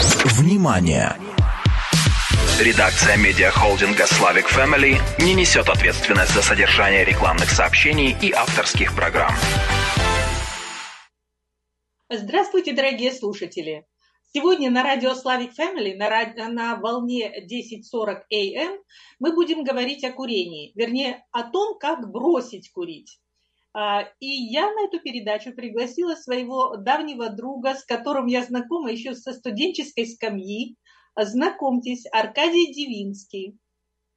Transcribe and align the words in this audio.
Внимание! 0.00 1.16
Редакция 2.60 3.16
медиахолдинга 3.16 4.04
Slavic 4.04 4.46
Family 4.46 5.00
не 5.18 5.34
несет 5.34 5.68
ответственность 5.68 6.32
за 6.34 6.42
содержание 6.42 7.04
рекламных 7.04 7.50
сообщений 7.50 8.16
и 8.22 8.30
авторских 8.30 8.94
программ. 8.94 9.32
Здравствуйте, 12.08 12.74
дорогие 12.74 13.12
слушатели! 13.12 13.86
Сегодня 14.32 14.70
на 14.70 14.84
радио 14.84 15.14
Slavic 15.14 15.50
Family 15.58 15.96
на, 15.96 16.48
на 16.48 16.76
волне 16.76 17.32
10.40 17.50 18.18
AM 18.32 18.78
мы 19.18 19.34
будем 19.34 19.64
говорить 19.64 20.04
о 20.04 20.12
курении, 20.12 20.70
вернее 20.76 21.24
о 21.32 21.42
том, 21.42 21.76
как 21.76 22.08
бросить 22.08 22.70
курить. 22.70 23.18
А, 23.74 24.02
и 24.20 24.26
я 24.26 24.70
на 24.72 24.86
эту 24.86 25.00
передачу 25.00 25.52
пригласила 25.52 26.14
своего 26.14 26.76
давнего 26.76 27.28
друга, 27.28 27.74
с 27.74 27.84
которым 27.84 28.26
я 28.26 28.42
знакома 28.42 28.90
еще 28.90 29.14
со 29.14 29.32
студенческой 29.32 30.06
скамьи. 30.06 30.76
Знакомьтесь, 31.16 32.06
Аркадий 32.12 32.72
Дивинский. 32.72 33.58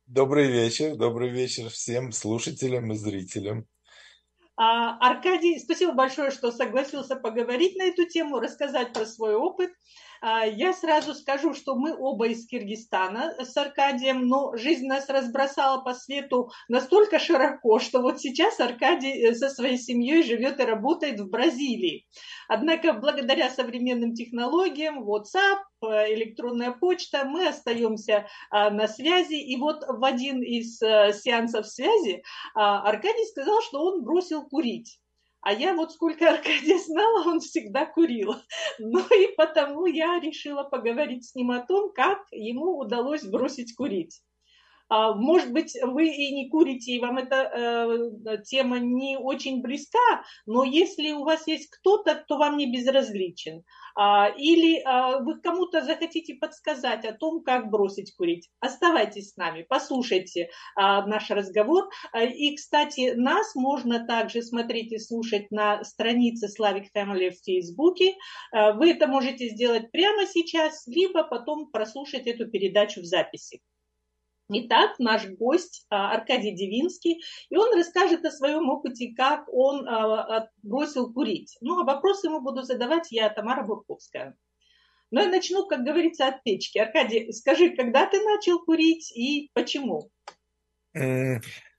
Добрый 0.06 0.52
вечер, 0.52 0.96
добрый 0.96 1.30
вечер 1.30 1.70
всем 1.70 2.12
слушателям 2.12 2.92
и 2.92 2.96
зрителям. 2.96 3.66
А, 4.58 4.98
Аркадий, 5.00 5.58
спасибо 5.60 5.94
большое, 5.94 6.32
что 6.32 6.52
согласился 6.52 7.16
поговорить 7.16 7.76
на 7.78 7.84
эту 7.84 8.06
тему, 8.06 8.40
рассказать 8.40 8.94
про 8.94 9.06
свой 9.06 9.36
опыт. 9.36 9.72
А, 10.24 10.46
я 10.46 10.72
сразу 10.72 11.16
скажу, 11.16 11.56
что 11.56 11.76
мы 11.76 11.98
оба 11.98 12.28
из 12.28 12.46
Киргизстана 12.46 13.34
с 13.40 13.58
Аркадием, 13.58 14.28
но 14.28 14.56
жизнь 14.56 14.86
нас 14.86 15.10
разбросала 15.10 15.82
по 15.82 15.96
свету 15.96 16.52
настолько 16.68 17.18
широко, 17.18 17.80
что 17.80 18.02
вот 18.02 18.22
сейчас 18.22 18.60
Аркадий 18.60 19.20
э, 19.20 19.34
со 19.34 19.50
своей 19.50 19.80
семьей 19.80 20.22
живет 20.22 20.60
и 20.60 20.64
работает 20.64 21.20
в 21.20 21.28
Бразилии. 21.28 22.06
Однако 22.48 22.94
благодаря 22.94 23.50
современным 23.50 24.14
технологиям, 24.14 25.10
WhatsApp, 25.10 25.58
э, 25.82 26.14
электронная 26.14 26.72
почта, 26.72 27.26
мы 27.26 27.48
остаемся 27.48 28.28
а, 28.52 28.70
на 28.70 28.88
связи. 28.88 29.42
И 29.42 29.58
вот 29.58 29.84
в 29.88 30.04
один 30.04 30.44
из 30.44 30.80
э, 30.84 31.14
сеансов 31.14 31.66
связи 31.66 32.22
а, 32.54 32.88
Аркадий 32.88 33.26
сказал, 33.26 33.60
что 33.64 33.84
он 33.84 34.04
бросил 34.04 34.44
курить. 34.44 35.00
А 35.42 35.54
я 35.54 35.74
вот 35.74 35.92
сколько 35.92 36.30
Аркадия 36.30 36.78
знала, 36.78 37.28
он 37.28 37.40
всегда 37.40 37.86
курил. 37.86 38.36
Ну 38.80 39.00
и 39.00 39.36
потому 39.36 39.86
я 39.86 40.20
решила 40.20 40.64
поговорить 40.64 41.26
с 41.26 41.36
ним 41.36 41.52
о 41.52 41.66
том, 41.66 41.92
как 41.94 42.20
ему 42.32 42.78
удалось 42.78 43.24
бросить 43.24 43.76
курить. 43.76 44.22
А, 44.92 45.14
может 45.14 45.54
быть, 45.54 45.74
вы 45.82 46.10
и 46.10 46.34
не 46.34 46.50
курите, 46.50 46.92
и 46.92 47.00
вам 47.00 47.18
эта 47.18 47.36
э, 48.26 48.38
тема 48.44 48.78
не 48.78 49.18
очень 49.18 49.62
близка, 49.62 50.26
но 50.46 50.66
если 50.66 51.14
у 51.14 51.24
вас 51.24 51.48
есть 51.48 51.70
кто-то, 51.70 52.16
кто 52.16 52.38
вам 52.38 52.58
не 52.58 52.70
безразличен, 52.70 53.64
а, 53.96 54.28
или 54.38 54.82
а, 54.84 55.20
вы 55.20 55.40
кому-то 55.40 55.82
захотите 55.82 56.34
подсказать 56.36 57.06
о 57.06 57.14
том, 57.14 57.42
как 57.42 57.70
бросить 57.70 58.14
курить, 58.18 58.50
оставайтесь 58.60 59.32
с 59.32 59.38
нами, 59.38 59.66
послушайте 59.68 60.50
наш 60.76 61.30
разговор. 61.30 61.90
И, 62.22 62.56
кстати, 62.56 63.14
нас 63.16 63.56
можно 63.56 64.06
также 64.06 64.42
смотреть 64.42 64.92
и 64.92 65.00
слушать 65.00 65.52
на 65.52 65.84
странице 65.86 66.48
Slavic 66.48 66.88
Family 66.96 67.30
в 67.30 67.44
Фейсбуке. 67.46 68.16
Вы 68.52 68.92
это 68.92 69.08
можете 69.08 69.50
сделать 69.50 69.92
прямо 69.92 70.26
сейчас, 70.26 70.86
либо 70.88 71.24
потом 71.24 71.72
прослушать 71.72 72.28
эту 72.28 72.50
передачу 72.50 73.02
в 73.02 73.06
записи. 73.06 73.62
Итак, 74.54 75.00
наш 75.00 75.28
гость 75.28 75.86
а, 75.90 76.14
Аркадий 76.14 76.54
Девинский, 76.54 77.22
и 77.50 77.56
он 77.56 77.74
расскажет 77.74 78.26
о 78.26 78.32
своем 78.32 78.70
опыте, 78.70 79.14
как 79.16 79.46
он 79.48 79.88
а, 79.88 80.50
бросил 80.62 81.14
курить. 81.14 81.58
Ну, 81.62 81.80
а 81.80 81.86
вопросы 81.86 82.28
ему 82.28 82.42
буду 82.42 82.64
задавать 82.64 83.12
я, 83.12 83.30
Тамара 83.30 83.64
Бурковская. 83.64 84.36
Но 85.10 85.20
ну, 85.20 85.26
я 85.26 85.32
начну, 85.32 85.68
как 85.68 85.84
говорится, 85.84 86.28
от 86.28 86.44
печки. 86.44 86.78
Аркадий, 86.80 87.32
скажи, 87.32 87.76
когда 87.76 88.06
ты 88.06 88.22
начал 88.24 88.60
курить 88.64 89.12
и 89.16 89.50
почему? 89.54 90.10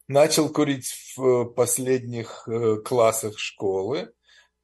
Начал 0.09 0.48
курить 0.50 0.93
в 1.17 1.47
последних 1.53 2.47
э, 2.49 2.77
классах 2.82 3.38
школы, 3.38 4.12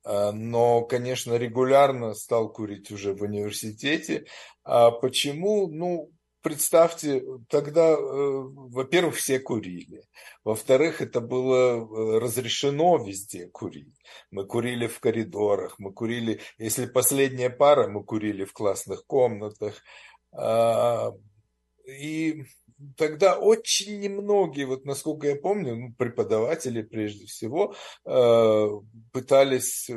а, 0.05 0.33
но, 0.33 0.83
конечно, 0.83 1.37
регулярно 1.37 2.15
стал 2.15 2.51
курить 2.51 2.91
уже 2.91 3.13
в 3.13 3.23
университете. 3.23 4.25
А 4.65 4.91
почему? 4.91 5.69
Ну, 5.69 6.11
представьте, 6.43 7.23
тогда, 7.49 7.91
э, 7.91 7.97
во-первых, 7.99 9.17
все 9.17 9.39
курили. 9.39 10.03
Во-вторых, 10.45 11.01
это 11.01 11.21
было 11.21 11.79
э, 11.79 12.19
разрешено 12.19 12.97
везде 13.05 13.49
курить. 13.49 13.95
Мы 14.31 14.47
курили 14.47 14.87
в 14.87 15.01
коридорах, 15.01 15.79
мы 15.79 15.93
курили, 15.93 16.41
если 16.59 16.87
последняя 16.87 17.51
пара, 17.51 17.89
мы 17.89 18.05
курили 18.05 18.45
в 18.45 18.53
классных 18.53 19.07
комнатах. 19.07 19.83
А, 20.33 21.13
и 21.87 22.45
тогда 22.97 23.39
очень 23.39 24.01
немногие, 24.01 24.67
вот 24.67 24.85
насколько 24.85 25.27
я 25.27 25.37
помню, 25.37 25.77
ну, 25.77 25.95
преподаватели 25.95 26.83
прежде 26.83 27.27
всего, 27.27 27.75
э, 28.05 28.69
пытались 29.13 29.91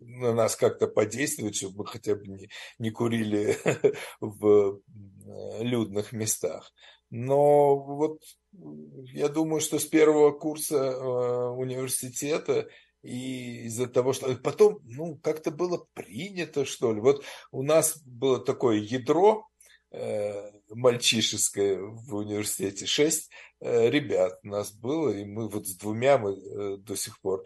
на 0.00 0.32
нас 0.32 0.56
как-то 0.56 0.86
подействовать, 0.86 1.56
чтобы 1.56 1.78
мы 1.78 1.86
хотя 1.86 2.14
бы 2.14 2.26
не, 2.26 2.50
не 2.78 2.90
курили 2.90 3.56
в 4.20 4.80
э, 5.26 5.62
людных 5.62 6.12
местах. 6.12 6.72
Но 7.10 7.76
вот 7.76 8.22
я 8.52 9.28
думаю, 9.28 9.60
что 9.60 9.78
с 9.78 9.86
первого 9.86 10.30
курса 10.32 10.76
э, 10.76 11.48
университета 11.50 12.68
и 13.02 13.64
из-за 13.66 13.86
того, 13.86 14.12
что 14.12 14.34
потом, 14.36 14.80
ну, 14.84 15.16
как-то 15.16 15.50
было 15.50 15.86
принято, 15.94 16.64
что 16.64 16.92
ли. 16.92 17.00
Вот 17.00 17.24
у 17.50 17.62
нас 17.62 18.00
было 18.04 18.38
такое 18.38 18.76
ядро 18.76 19.48
э, 19.90 20.50
мальчишеское 20.70 21.80
в 21.80 22.14
университете, 22.14 22.86
шесть 22.86 23.30
ребят 23.60 24.38
у 24.44 24.48
нас 24.48 24.70
было, 24.70 25.10
и 25.10 25.24
мы 25.24 25.48
вот 25.48 25.66
с 25.66 25.74
двумя 25.74 26.16
мы 26.16 26.76
до 26.76 26.94
сих 26.94 27.20
пор 27.20 27.44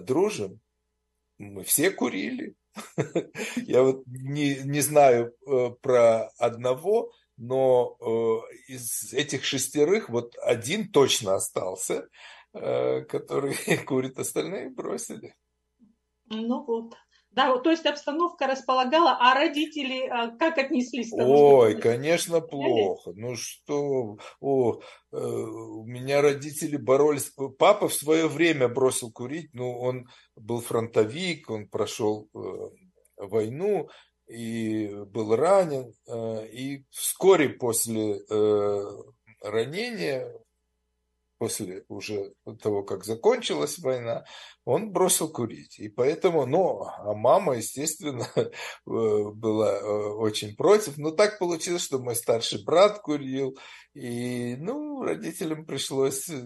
дружим 0.00 0.60
мы 1.38 1.64
все 1.64 1.90
курили. 1.90 2.54
Я 3.56 3.82
вот 3.82 4.04
не, 4.06 4.56
не 4.64 4.80
знаю 4.80 5.34
э, 5.46 5.70
про 5.80 6.28
одного, 6.38 7.12
но 7.36 7.96
э, 8.00 8.72
из 8.72 9.12
этих 9.12 9.44
шестерых 9.44 10.08
вот 10.08 10.36
один 10.42 10.90
точно 10.90 11.34
остался, 11.34 12.08
э, 12.52 13.02
который 13.02 13.56
курит, 13.86 14.18
остальные 14.18 14.70
бросили. 14.70 15.34
Ну 16.26 16.64
вот. 16.64 16.94
Да, 17.34 17.58
то 17.58 17.70
есть 17.70 17.84
обстановка 17.84 18.46
располагала, 18.46 19.16
а 19.20 19.34
родители 19.34 20.06
а, 20.06 20.36
как 20.36 20.56
отнеслись 20.58 21.10
к 21.10 21.16
тому, 21.16 21.32
Ой, 21.32 21.72
что... 21.72 21.82
конечно, 21.82 22.40
плохо. 22.40 23.12
Ну 23.16 23.34
что, 23.34 24.18
о, 24.40 24.80
э, 25.12 25.16
у 25.16 25.84
меня 25.84 26.22
родители 26.22 26.76
боролись. 26.76 27.32
Папа 27.58 27.88
в 27.88 27.94
свое 27.94 28.28
время 28.28 28.68
бросил 28.68 29.10
курить, 29.10 29.50
ну, 29.52 29.76
он 29.76 30.08
был 30.36 30.60
фронтовик, 30.60 31.50
он 31.50 31.66
прошел 31.68 32.28
э, 32.34 32.38
войну 33.16 33.88
и 34.28 34.94
был 35.06 35.34
ранен. 35.34 35.92
Э, 36.06 36.46
и 36.46 36.84
вскоре 36.90 37.48
после 37.48 38.20
ранения 39.40 40.32
после 41.44 41.84
уже 41.88 42.32
того, 42.62 42.82
как 42.82 43.04
закончилась 43.04 43.78
война, 43.78 44.24
он 44.64 44.92
бросил 44.92 45.28
курить. 45.30 45.78
И 45.78 45.90
поэтому, 45.90 46.46
ну, 46.46 46.84
а 46.84 47.12
мама, 47.12 47.56
естественно, 47.56 48.26
э, 48.36 48.50
была 48.86 49.74
э, 49.74 49.82
очень 49.82 50.56
против. 50.56 50.96
Но 50.96 51.10
так 51.10 51.38
получилось, 51.38 51.82
что 51.82 51.98
мой 51.98 52.16
старший 52.16 52.64
брат 52.64 53.00
курил. 53.00 53.58
И, 53.92 54.56
ну, 54.56 55.02
родителям 55.02 55.66
пришлось 55.66 56.30
э, 56.30 56.42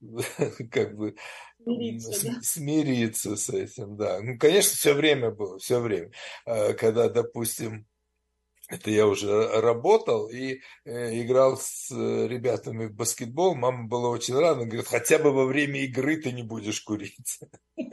как 0.72 0.96
бы 0.96 1.14
смириться, 1.62 2.26
да? 2.26 2.40
смириться 2.42 3.36
с 3.36 3.50
этим, 3.50 3.96
да. 3.96 4.20
Ну, 4.20 4.36
конечно, 4.36 4.72
все 4.76 4.94
время 4.94 5.30
было, 5.30 5.60
все 5.60 5.78
время. 5.78 6.10
Когда, 6.44 7.08
допустим, 7.08 7.86
это 8.70 8.90
я 8.90 9.06
уже 9.06 9.60
работал 9.60 10.28
и 10.28 10.60
э, 10.84 11.20
играл 11.20 11.56
с 11.56 11.90
э, 11.90 12.28
ребятами 12.28 12.86
в 12.86 12.94
баскетбол. 12.94 13.56
Мама 13.56 13.88
была 13.88 14.08
очень 14.10 14.38
рада, 14.38 14.64
говорит, 14.64 14.86
хотя 14.86 15.18
бы 15.18 15.32
во 15.32 15.44
время 15.44 15.80
игры 15.80 16.16
ты 16.16 16.32
не 16.32 16.42
будешь 16.42 16.80
курить. 16.80 17.40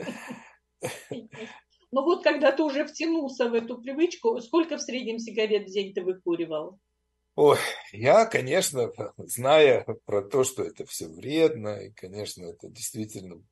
Ну 1.90 2.02
вот, 2.02 2.22
когда 2.22 2.52
ты 2.52 2.62
уже 2.62 2.84
втянулся 2.84 3.48
в 3.48 3.54
эту 3.54 3.80
привычку, 3.80 4.38
сколько 4.42 4.76
в 4.76 4.82
среднем 4.82 5.18
сигарет 5.18 5.66
в 5.66 5.72
день 5.72 5.94
ты 5.94 6.02
выкуривал? 6.02 6.78
Ой, 7.34 7.56
я, 7.92 8.26
конечно, 8.26 8.92
зная 9.16 9.86
про 10.04 10.20
то, 10.20 10.44
что 10.44 10.62
это 10.62 10.84
все 10.84 11.08
вредно, 11.08 11.78
и, 11.78 11.90
конечно, 11.92 12.44
это 12.44 12.68
действительно 12.68 13.42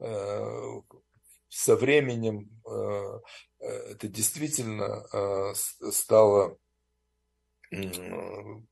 э, 0.00 0.44
со 1.48 1.76
временем 1.76 2.50
это 3.60 4.08
действительно 4.08 5.06
стало 5.92 6.58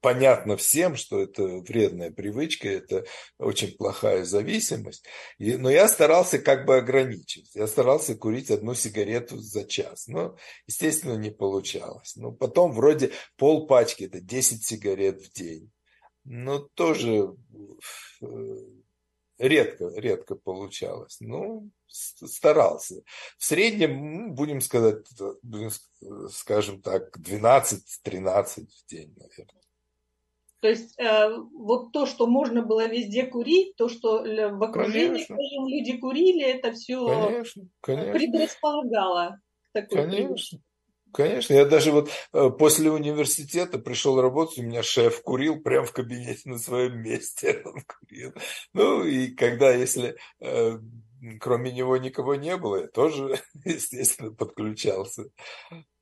понятно 0.01 0.57
всем, 0.57 0.97
что 0.97 1.23
это 1.23 1.43
вредная 1.45 2.11
привычка, 2.11 2.69
это 2.69 3.05
очень 3.39 3.77
плохая 3.77 4.25
зависимость. 4.25 5.05
И, 5.39 5.57
но 5.57 5.71
я 5.71 5.89
старался 5.89 6.39
как 6.39 6.67
бы 6.67 6.77
ограничить. 6.77 7.55
Я 7.55 7.67
старался 7.67 8.15
курить 8.15 8.51
одну 8.51 8.75
сигарету 8.75 9.39
за 9.39 9.65
час. 9.65 10.09
Но, 10.09 10.37
естественно, 10.67 11.17
не 11.17 11.31
получалось. 11.31 12.17
Но 12.17 12.33
потом 12.33 12.73
вроде 12.73 13.13
пол 13.37 13.67
пачки, 13.67 14.05
это 14.05 14.21
10 14.21 14.65
сигарет 14.65 15.21
в 15.23 15.33
день. 15.33 15.71
Но 16.25 16.59
тоже 16.59 17.35
э, 18.21 18.27
редко, 19.43 19.91
редко 19.95 20.37
получалось. 20.37 21.19
Ну, 21.21 21.71
старался. 21.87 23.03
В 23.39 23.45
среднем, 23.45 24.35
будем 24.35 24.61
сказать, 24.61 25.05
будем, 25.43 25.71
скажем 26.31 26.81
так, 26.81 27.17
12-13 27.19 28.67
в 28.67 28.87
день, 28.89 29.15
наверное. 29.17 29.63
То 30.61 30.69
есть 30.69 30.97
э, 30.97 31.37
вот 31.55 31.91
то, 31.91 32.07
что 32.07 32.29
можно 32.29 32.63
было 32.63 32.87
везде 32.87 33.27
курить, 33.27 33.75
то, 33.75 33.89
что 33.89 34.23
в 34.23 34.63
окружении 34.63 35.25
скажем, 35.25 35.67
люди 35.67 35.97
курили, 35.97 36.45
это 36.45 36.71
все 36.73 37.05
конечно, 37.05 37.69
конечно. 37.81 38.13
предрасполагало 38.13 39.41
к 39.65 39.73
такой 39.73 40.03
Конечно. 40.03 40.25
Привычке. 40.25 40.61
Конечно, 41.13 41.55
я 41.55 41.67
даже 41.67 41.93
вот 41.93 42.11
э, 42.33 42.51
после 42.51 42.91
университета 42.91 43.79
пришел 43.79 44.21
работать, 44.21 44.59
у 44.59 44.63
меня 44.63 44.83
шеф 44.83 45.23
курил 45.23 45.61
прямо 45.61 45.85
в 45.87 45.93
кабинете 45.93 46.49
на 46.49 46.59
своем 46.59 47.01
месте. 47.03 47.63
Он 47.65 47.83
курил. 47.83 48.33
Ну 48.73 49.05
и 49.05 49.29
когда, 49.29 49.73
если 49.73 50.17
э, 50.41 50.79
кроме 51.41 51.73
него 51.73 51.97
никого 51.99 52.35
не 52.35 52.57
было, 52.57 52.83
я 52.83 52.87
тоже, 52.89 53.39
естественно, 53.65 54.33
подключался. 54.33 55.25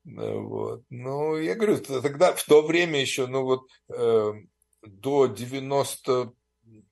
Ну 0.04 0.48
вот. 0.48 0.82
Ну, 0.90 1.36
я 1.36 1.56
говорю, 1.56 1.78
тогда 1.78 2.32
в 2.32 2.44
то 2.44 2.62
время 2.62 3.00
еще, 3.00 3.26
ну 3.26 3.42
вот 3.42 3.68
э, 3.92 4.32
до 4.82 5.26
90, 5.26 6.32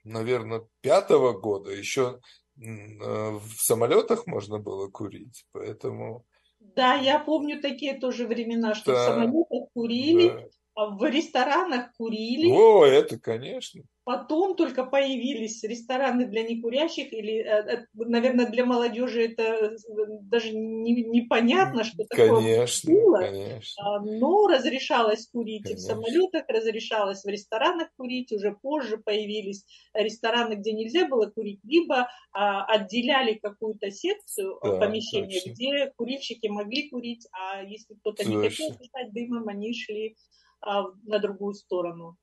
наверное, 0.04 0.66
пятого 0.80 1.32
года 1.38 1.70
еще 1.70 2.20
в 2.56 3.40
самолетах 3.56 4.26
можно 4.26 4.58
было 4.58 4.88
курить, 4.88 5.46
поэтому 5.52 6.26
да, 6.74 6.94
я 6.94 7.18
помню 7.18 7.60
такие 7.60 7.98
тоже 7.98 8.26
времена, 8.26 8.74
что 8.74 8.92
да, 8.92 9.02
в 9.02 9.06
самолетах 9.06 9.68
курили, 9.74 10.28
да. 10.28 10.44
а 10.74 10.86
в 10.96 11.04
ресторанах 11.04 11.92
курили. 11.96 12.50
О, 12.50 12.84
это, 12.84 13.18
конечно. 13.18 13.82
Потом 14.08 14.56
только 14.56 14.84
появились 14.84 15.62
рестораны 15.64 16.24
для 16.24 16.42
некурящих, 16.42 17.12
или, 17.12 17.44
э, 17.44 17.82
э, 17.82 17.86
наверное, 17.92 18.46
для 18.46 18.64
молодежи 18.64 19.26
это 19.26 19.42
э, 19.42 19.76
даже 20.22 20.56
непонятно, 20.56 21.84
что 21.84 22.06
такое 22.06 22.34
конечно, 22.34 22.90
было. 22.90 23.18
Конечно. 23.18 23.84
А, 23.84 24.00
но 24.00 24.46
разрешалось 24.46 25.28
курить 25.30 25.64
конечно. 25.64 25.78
и 25.78 25.84
в 25.84 25.86
самолетах, 25.86 26.44
разрешалось 26.48 27.22
в 27.22 27.28
ресторанах 27.28 27.88
курить. 27.98 28.32
Уже 28.32 28.52
позже 28.52 28.96
появились 28.96 29.66
рестораны, 29.92 30.54
где 30.54 30.72
нельзя 30.72 31.06
было 31.06 31.26
курить, 31.26 31.60
либо 31.62 32.08
а, 32.32 32.64
отделяли 32.64 33.34
какую-то 33.34 33.90
секцию 33.90 34.58
да, 34.62 34.78
помещения, 34.78 35.38
точно. 35.38 35.50
где 35.50 35.92
курильщики 35.98 36.46
могли 36.46 36.88
курить, 36.88 37.28
а 37.30 37.62
если 37.62 37.92
кто-то 37.92 38.26
не 38.26 38.36
хотел 38.36 38.70
дышать 38.70 39.12
дымом, 39.12 39.48
они 39.48 39.74
шли 39.74 40.16
а, 40.62 40.84
на 41.02 41.18
другую 41.18 41.52
сторону. 41.52 42.16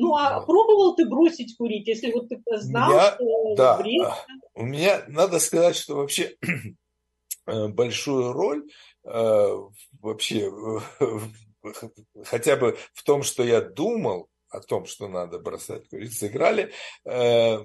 Ну, 0.00 0.16
а 0.16 0.40
пробовал 0.40 0.94
ты 0.94 1.06
бросить 1.06 1.56
курить, 1.56 1.86
если 1.86 2.10
вот 2.10 2.28
ты 2.28 2.40
знал, 2.58 2.90
меня, 2.90 3.12
что 3.12 3.54
да, 3.54 3.76
вредно? 3.76 4.16
У 4.54 4.64
меня, 4.64 5.04
надо 5.08 5.38
сказать, 5.38 5.76
что 5.76 5.96
вообще 5.96 6.36
э, 7.46 7.68
большую 7.68 8.32
роль 8.32 8.64
э, 9.04 9.56
вообще 10.00 10.50
хотя 12.24 12.56
бы 12.56 12.78
в 12.94 13.02
том, 13.02 13.22
что 13.22 13.42
я 13.42 13.60
думал 13.60 14.30
о 14.48 14.60
том, 14.60 14.86
что 14.86 15.06
надо 15.06 15.38
бросать 15.38 15.86
курить, 15.90 16.18
сыграли 16.18 16.72
э, 17.04 17.58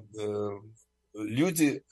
люди 1.14 1.84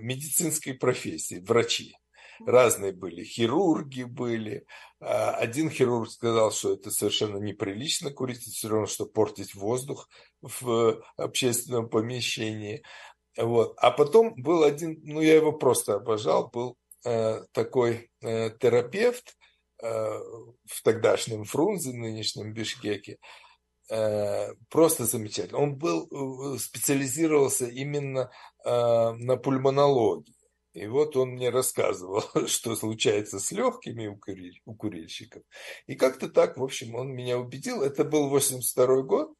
медицинской 0.00 0.74
профессии, 0.74 1.42
врачи 1.44 1.96
разные 2.46 2.92
были, 2.92 3.24
хирурги 3.24 4.04
были. 4.04 4.66
А, 5.00 5.32
один 5.32 5.70
хирург 5.70 6.10
сказал, 6.10 6.52
что 6.52 6.74
это 6.74 6.90
совершенно 6.90 7.38
неприлично 7.38 8.10
курить, 8.10 8.42
это 8.42 8.50
все 8.50 8.68
равно, 8.68 8.86
что 8.86 9.06
портить 9.06 9.54
воздух 9.54 10.08
в 10.40 11.02
общественном 11.16 11.88
помещении. 11.88 12.82
Вот. 13.36 13.74
А 13.78 13.90
потом 13.90 14.34
был 14.36 14.64
один, 14.64 15.00
ну 15.04 15.20
я 15.20 15.36
его 15.36 15.52
просто 15.52 15.94
обожал, 15.94 16.48
был 16.48 16.76
э, 17.04 17.44
такой 17.52 18.10
э, 18.20 18.50
терапевт 18.58 19.36
э, 19.80 19.86
в 19.86 20.82
тогдашнем 20.82 21.44
Фрунзе, 21.44 21.92
нынешнем 21.92 22.52
Бишкеке, 22.52 23.18
э, 23.90 24.54
просто 24.70 25.04
замечательный. 25.04 25.60
Он 25.60 25.76
был, 25.76 26.08
э, 26.54 26.58
специализировался 26.58 27.66
именно 27.66 28.30
э, 28.64 28.70
на 29.12 29.36
пульмонологии. 29.36 30.34
И 30.74 30.86
вот 30.86 31.16
он 31.16 31.30
мне 31.30 31.50
рассказывал, 31.50 32.22
что 32.46 32.76
случается 32.76 33.40
с 33.40 33.50
легкими 33.52 34.06
у, 34.06 34.16
куриль, 34.16 34.60
у 34.64 34.74
курильщиков. 34.74 35.42
И 35.86 35.94
как-то 35.94 36.28
так, 36.28 36.56
в 36.56 36.62
общем, 36.62 36.94
он 36.94 37.08
меня 37.14 37.38
убедил. 37.38 37.82
Это 37.82 38.04
был 38.04 38.28
82 38.28 39.02
год. 39.02 39.32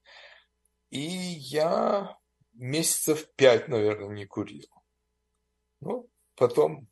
И 0.90 1.00
я 1.00 2.16
месяцев 2.54 3.28
пять, 3.36 3.69
наверное, 3.69 4.08
не 4.08 4.26
курил. 4.26 4.66
Ну, 5.80 6.08
потом 6.34 6.88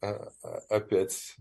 а, 0.00 0.30
а, 0.42 0.58
опять 0.68 1.36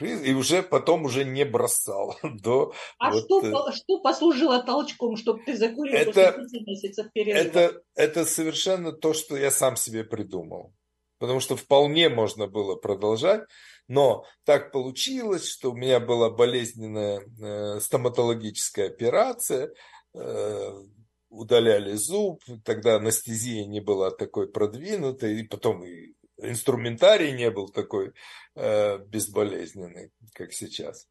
и 0.00 0.34
уже 0.34 0.62
потом 0.62 1.06
уже 1.06 1.24
не 1.24 1.46
бросал 1.46 2.16
до. 2.22 2.74
А 2.98 3.10
вот, 3.10 3.24
что, 3.24 3.68
э, 3.68 3.72
что 3.72 4.00
послужило 4.00 4.62
толчком, 4.62 5.16
чтобы 5.16 5.42
ты 5.46 5.56
закурил 5.56 5.94
это, 5.94 6.32
после 6.32 6.60
месяцев 6.60 7.10
перерыва? 7.14 7.38
Это, 7.38 7.82
это 7.94 8.26
совершенно 8.26 8.92
то, 8.92 9.14
что 9.14 9.34
я 9.34 9.50
сам 9.50 9.76
себе 9.76 10.04
придумал 10.04 10.74
потому 11.22 11.38
что 11.38 11.56
вполне 11.56 12.08
можно 12.08 12.48
было 12.48 12.74
продолжать, 12.74 13.42
но 13.86 14.26
так 14.42 14.72
получилось, 14.72 15.46
что 15.46 15.70
у 15.70 15.76
меня 15.76 16.00
была 16.00 16.30
болезненная 16.30 17.20
э, 17.20 17.78
стоматологическая 17.78 18.88
операция, 18.88 19.72
э, 20.14 20.82
удаляли 21.28 21.92
зуб, 21.92 22.42
тогда 22.64 22.96
анестезия 22.96 23.64
не 23.66 23.78
была 23.78 24.10
такой 24.10 24.50
продвинутой, 24.50 25.38
и 25.38 25.44
потом 25.44 25.84
и 25.84 26.14
инструментарий 26.38 27.30
не 27.30 27.52
был 27.52 27.68
такой 27.68 28.14
э, 28.56 28.98
безболезненный, 29.06 30.10
как 30.32 30.52
сейчас. 30.52 31.06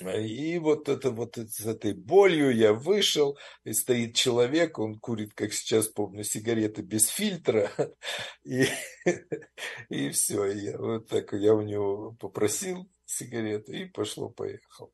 И 0.00 0.58
вот 0.58 0.88
это 0.88 1.10
вот 1.10 1.36
с 1.36 1.66
этой 1.66 1.92
болью 1.92 2.54
я 2.54 2.72
вышел, 2.72 3.38
и 3.64 3.72
стоит 3.72 4.16
человек, 4.16 4.78
он 4.78 4.98
курит, 4.98 5.34
как 5.34 5.52
сейчас 5.52 5.88
помню, 5.88 6.24
сигареты 6.24 6.82
без 6.82 7.08
фильтра, 7.08 7.70
и, 8.44 8.64
и 9.90 10.10
все, 10.10 10.46
я 10.46 10.78
вот 10.78 11.08
так 11.08 11.32
я 11.34 11.54
у 11.54 11.60
него 11.60 12.16
попросил 12.18 12.88
сигареты 13.04 13.82
и 13.82 13.84
пошло-поехал. 13.84 14.92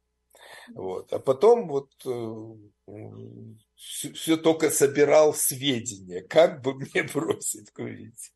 Вот. 0.75 1.13
А 1.13 1.19
потом 1.19 1.69
вот 1.69 1.91
э, 2.05 2.91
все, 3.75 4.13
все 4.13 4.37
только 4.37 4.71
собирал 4.71 5.35
сведения, 5.35 6.23
как 6.23 6.63
бы 6.63 6.75
мне 6.75 7.03
бросить 7.15 7.71
курить. 7.73 8.33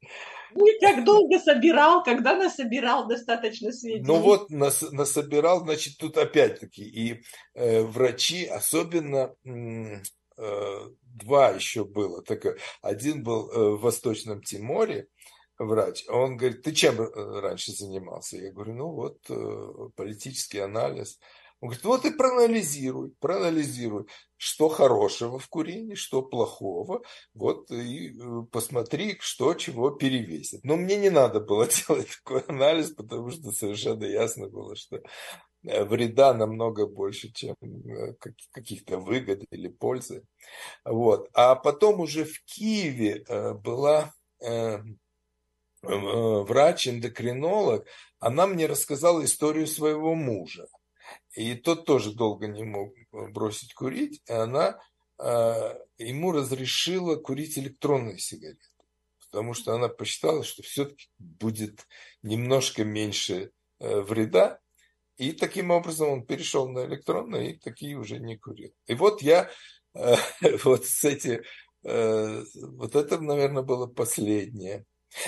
Ну 0.55 0.67
и 0.67 0.79
как 0.79 1.05
долго 1.05 1.39
собирал, 1.39 2.03
когда 2.03 2.37
насобирал 2.37 3.09
достаточно 3.09 3.73
сведений? 3.73 4.07
Ну 4.07 4.19
вот 4.21 4.51
нас, 4.51 4.83
насобирал, 4.93 5.61
значит, 5.61 5.99
тут 5.99 6.19
опять-таки 6.19 6.83
и 6.83 7.23
э, 7.55 7.83
врачи, 7.83 8.47
особенно 8.47 9.35
э, 9.45 10.89
два 11.03 11.51
еще 11.51 11.85
было. 11.85 12.23
Так, 12.23 12.45
один 12.83 13.23
был 13.23 13.51
э, 13.51 13.77
в 13.77 13.81
Восточном 13.81 14.43
Тиморе, 14.43 15.09
врач, 15.59 16.05
он 16.09 16.37
говорит, 16.37 16.63
ты 16.63 16.73
чем 16.73 17.01
э, 17.01 17.41
раньше 17.41 17.73
занимался? 17.73 18.37
Я 18.37 18.53
говорю, 18.53 18.75
ну 18.75 18.93
вот 18.93 19.95
политический 19.95 20.59
анализ. 20.59 21.19
Он 21.63 21.69
говорит, 21.69 21.85
вот 21.85 22.05
и 22.05 22.11
проанализируй, 22.11 23.13
проанализируй, 23.21 24.07
что 24.37 24.69
хорошего 24.69 25.39
в 25.39 25.47
курении, 25.47 25.95
что 25.95 26.21
плохого, 26.21 27.05
вот 27.35 27.71
и 27.71 28.09
э, 28.09 28.43
посмотри, 28.51 29.17
что 29.21 29.55
чего 29.55 29.91
перевесит. 29.91 30.65
Но 30.65 30.75
мне 30.75 30.97
не 30.97 31.09
надо 31.09 31.39
было 31.39 31.69
делать 31.87 32.09
такой 32.25 32.41
анализ, 32.49 32.91
потому 32.91 33.31
что 33.31 33.53
совершенно 33.53 34.03
ясно 34.03 34.49
было, 34.49 34.75
что 34.75 35.03
э, 35.63 35.85
вреда 35.85 36.35
намного 36.35 36.89
больше, 36.89 37.33
чем 37.33 37.55
э, 37.63 38.15
каких-то 38.51 38.99
выгод 38.99 39.45
или 39.53 39.69
пользы. 39.69 40.25
Вот. 40.85 41.31
А 41.33 41.55
потом 41.55 42.01
уже 42.01 42.25
в 42.25 42.43
Киеве 42.45 43.25
была 43.63 44.13
врач-эндокринолог, 45.83 47.87
она 48.19 48.49
мне 48.49 48.67
рассказала 48.67 49.25
историю 49.25 49.69
своего 49.69 50.17
мужа. 50.17 50.67
И 51.35 51.55
тот 51.55 51.87
тоже 51.87 52.13
долго 52.13 52.47
не 52.47 52.65
мог 52.65 52.95
бросить 53.11 53.75
курить, 53.75 54.23
и 54.27 54.33
она 54.33 54.79
э, 55.19 55.75
ему 55.99 56.33
разрешила 56.33 57.17
курить 57.17 57.59
электронные 57.59 58.19
сигареты, 58.19 58.67
потому 59.21 59.55
что 59.55 59.75
она 59.75 59.89
посчитала, 59.89 60.45
что 60.45 60.63
все-таки 60.63 61.09
будет 61.19 61.87
немножко 62.23 62.85
меньше 62.85 63.51
э, 63.81 64.01
вреда. 64.01 64.59
И 65.17 65.33
таким 65.33 65.71
образом 65.71 66.09
он 66.09 66.27
перешел 66.27 66.69
на 66.69 66.85
электронные 66.85 67.53
и 67.53 67.59
такие 67.59 67.97
уже 67.97 68.19
не 68.19 68.37
курил. 68.37 68.73
И 68.87 68.95
вот 68.95 69.23
я 69.23 69.51
э, 69.95 70.17
вот 70.65 70.87
с 70.87 71.05
эти, 71.05 71.43
э, 71.85 72.45
вот 72.55 72.97
это, 72.97 73.21
наверное, 73.21 73.63
было 73.63 73.87
последнее. 73.87 74.85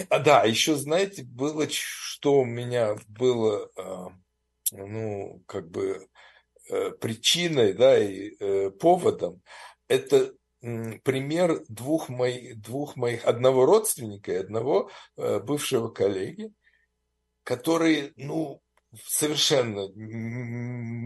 А 0.08 0.18
да, 0.18 0.44
еще, 0.44 0.76
знаете, 0.76 1.24
было, 1.24 1.66
что 1.68 2.40
у 2.40 2.44
меня 2.44 2.96
было, 3.06 3.70
э, 3.76 4.06
ну, 4.74 5.42
как 5.46 5.70
бы 5.70 6.08
э, 6.70 6.90
причиной, 6.92 7.72
да, 7.74 7.98
и 7.98 8.34
э, 8.38 8.70
поводом. 8.70 9.42
Это 9.88 10.32
пример 10.60 11.62
двух 11.68 12.08
моих, 12.08 12.60
двух 12.60 12.96
моих, 12.96 13.24
одного 13.26 13.66
родственника 13.66 14.32
и 14.32 14.36
одного 14.36 14.90
э, 15.16 15.38
бывшего 15.40 15.88
коллеги, 15.88 16.52
которые, 17.42 18.12
ну, 18.16 18.62
совершенно 19.06 19.88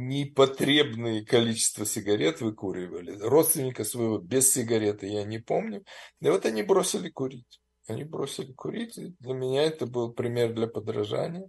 непотребное 0.08 1.24
количество 1.24 1.86
сигарет 1.86 2.40
выкуривали. 2.40 3.18
Родственника 3.18 3.84
своего 3.84 4.18
без 4.18 4.52
сигареты 4.52 5.06
я 5.06 5.24
не 5.24 5.38
помню. 5.38 5.84
И 6.20 6.28
вот 6.28 6.44
они 6.46 6.62
бросили 6.62 7.08
курить. 7.08 7.60
Они 7.86 8.04
бросили 8.04 8.52
курить. 8.52 9.00
Для 9.18 9.34
меня 9.34 9.62
это 9.62 9.86
был 9.86 10.12
пример 10.12 10.52
для 10.52 10.66
подражания. 10.68 11.48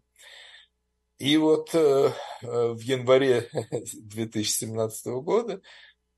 И 1.20 1.36
вот 1.38 1.76
э, 1.76 2.14
э 2.42 2.72
в 2.72 2.80
январе 2.80 3.50
2017 3.94 5.08
года 5.22 5.62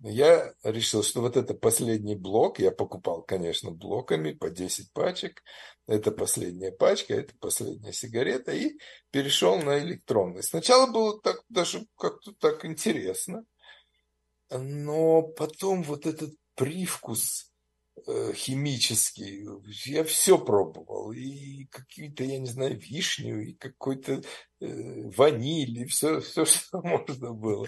я 0.03 0.53
решил, 0.63 1.03
что 1.03 1.21
вот 1.21 1.37
это 1.37 1.53
последний 1.53 2.15
блок, 2.15 2.59
я 2.59 2.71
покупал, 2.71 3.21
конечно, 3.21 3.71
блоками 3.71 4.31
по 4.31 4.49
10 4.49 4.91
пачек, 4.93 5.43
это 5.87 6.11
последняя 6.11 6.71
пачка, 6.71 7.13
это 7.13 7.33
последняя 7.39 7.93
сигарета, 7.93 8.51
и 8.51 8.79
перешел 9.11 9.59
на 9.59 9.79
электронный. 9.79 10.41
Сначала 10.41 10.91
было 10.91 11.19
так, 11.21 11.43
даже 11.49 11.85
как-то 11.97 12.33
так 12.33 12.65
интересно, 12.65 13.45
но 14.49 15.21
потом 15.21 15.83
вот 15.83 16.05
этот 16.07 16.33
привкус 16.55 17.50
химический, 18.33 19.45
я 19.85 20.03
все 20.03 20.37
пробовал, 20.37 21.11
и 21.11 21.65
какие-то, 21.65 22.23
я 22.23 22.39
не 22.39 22.47
знаю, 22.47 22.79
вишню, 22.79 23.41
и 23.41 23.53
какой-то 23.53 24.21
э, 24.59 25.09
ваниль, 25.15 25.79
и 25.79 25.85
все, 25.85 26.19
все, 26.21 26.45
что 26.45 26.81
можно 26.81 27.33
было. 27.33 27.67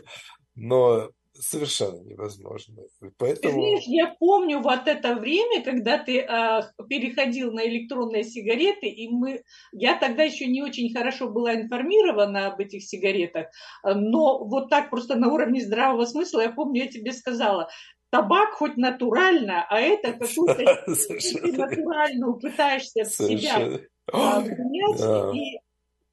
Но 0.55 1.09
совершенно 1.33 1.99
невозможно. 2.03 2.83
Поэтому... 3.17 3.53
Ты 3.53 3.59
знаешь, 3.59 3.83
я 3.87 4.15
помню 4.19 4.61
вот 4.61 4.87
это 4.87 5.15
время, 5.15 5.63
когда 5.63 5.97
ты 5.97 6.19
э, 6.19 6.61
переходил 6.87 7.51
на 7.51 7.67
электронные 7.67 8.23
сигареты, 8.23 8.87
и 8.87 9.09
мы, 9.09 9.43
я 9.71 9.97
тогда 9.97 10.23
еще 10.23 10.45
не 10.45 10.61
очень 10.61 10.93
хорошо 10.93 11.29
была 11.29 11.55
информирована 11.55 12.47
об 12.47 12.59
этих 12.59 12.83
сигаретах, 12.83 13.47
но 13.83 14.45
вот 14.45 14.69
так 14.69 14.89
просто 14.89 15.15
на 15.15 15.33
уровне 15.33 15.61
здравого 15.61 16.05
смысла, 16.05 16.41
я 16.41 16.51
помню, 16.51 16.83
я 16.83 16.87
тебе 16.87 17.11
сказала, 17.11 17.67
табак 18.13 18.51
хоть 18.51 18.77
натурально, 18.77 19.65
а 19.69 19.79
это 19.79 20.13
какую-то 20.13 20.85
натуральную 21.57 22.35
пытаешься 22.39 23.03
в 23.03 23.09
себя 23.09 23.79
принять, 24.05 25.35
и 25.35 25.59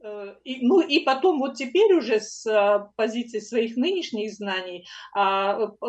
Э, 0.02 0.34
и, 0.44 0.66
ну 0.66 0.80
и 0.80 1.00
потом 1.00 1.38
вот 1.38 1.56
теперь 1.56 1.92
уже 1.94 2.20
с 2.20 2.46
э, 2.46 2.86
позиции 2.96 3.38
своих 3.38 3.76
нынешних 3.76 4.32
знаний 4.32 4.86
а, 5.14 5.58
э, 5.60 5.86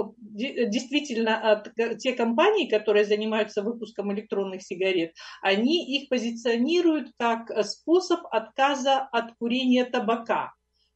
действительно 0.68 1.64
те 2.00 2.14
компании, 2.14 2.68
которые 2.68 3.06
занимаются 3.06 3.62
выпуском 3.62 4.12
электронных 4.14 4.64
сигарет, 4.64 5.14
они 5.42 5.98
их 5.98 6.10
позиционируют 6.10 7.12
как 7.18 7.52
способ 7.66 8.22
отказа 8.32 9.00
от 9.12 9.34
курения 9.38 9.86
табака. 9.86 10.54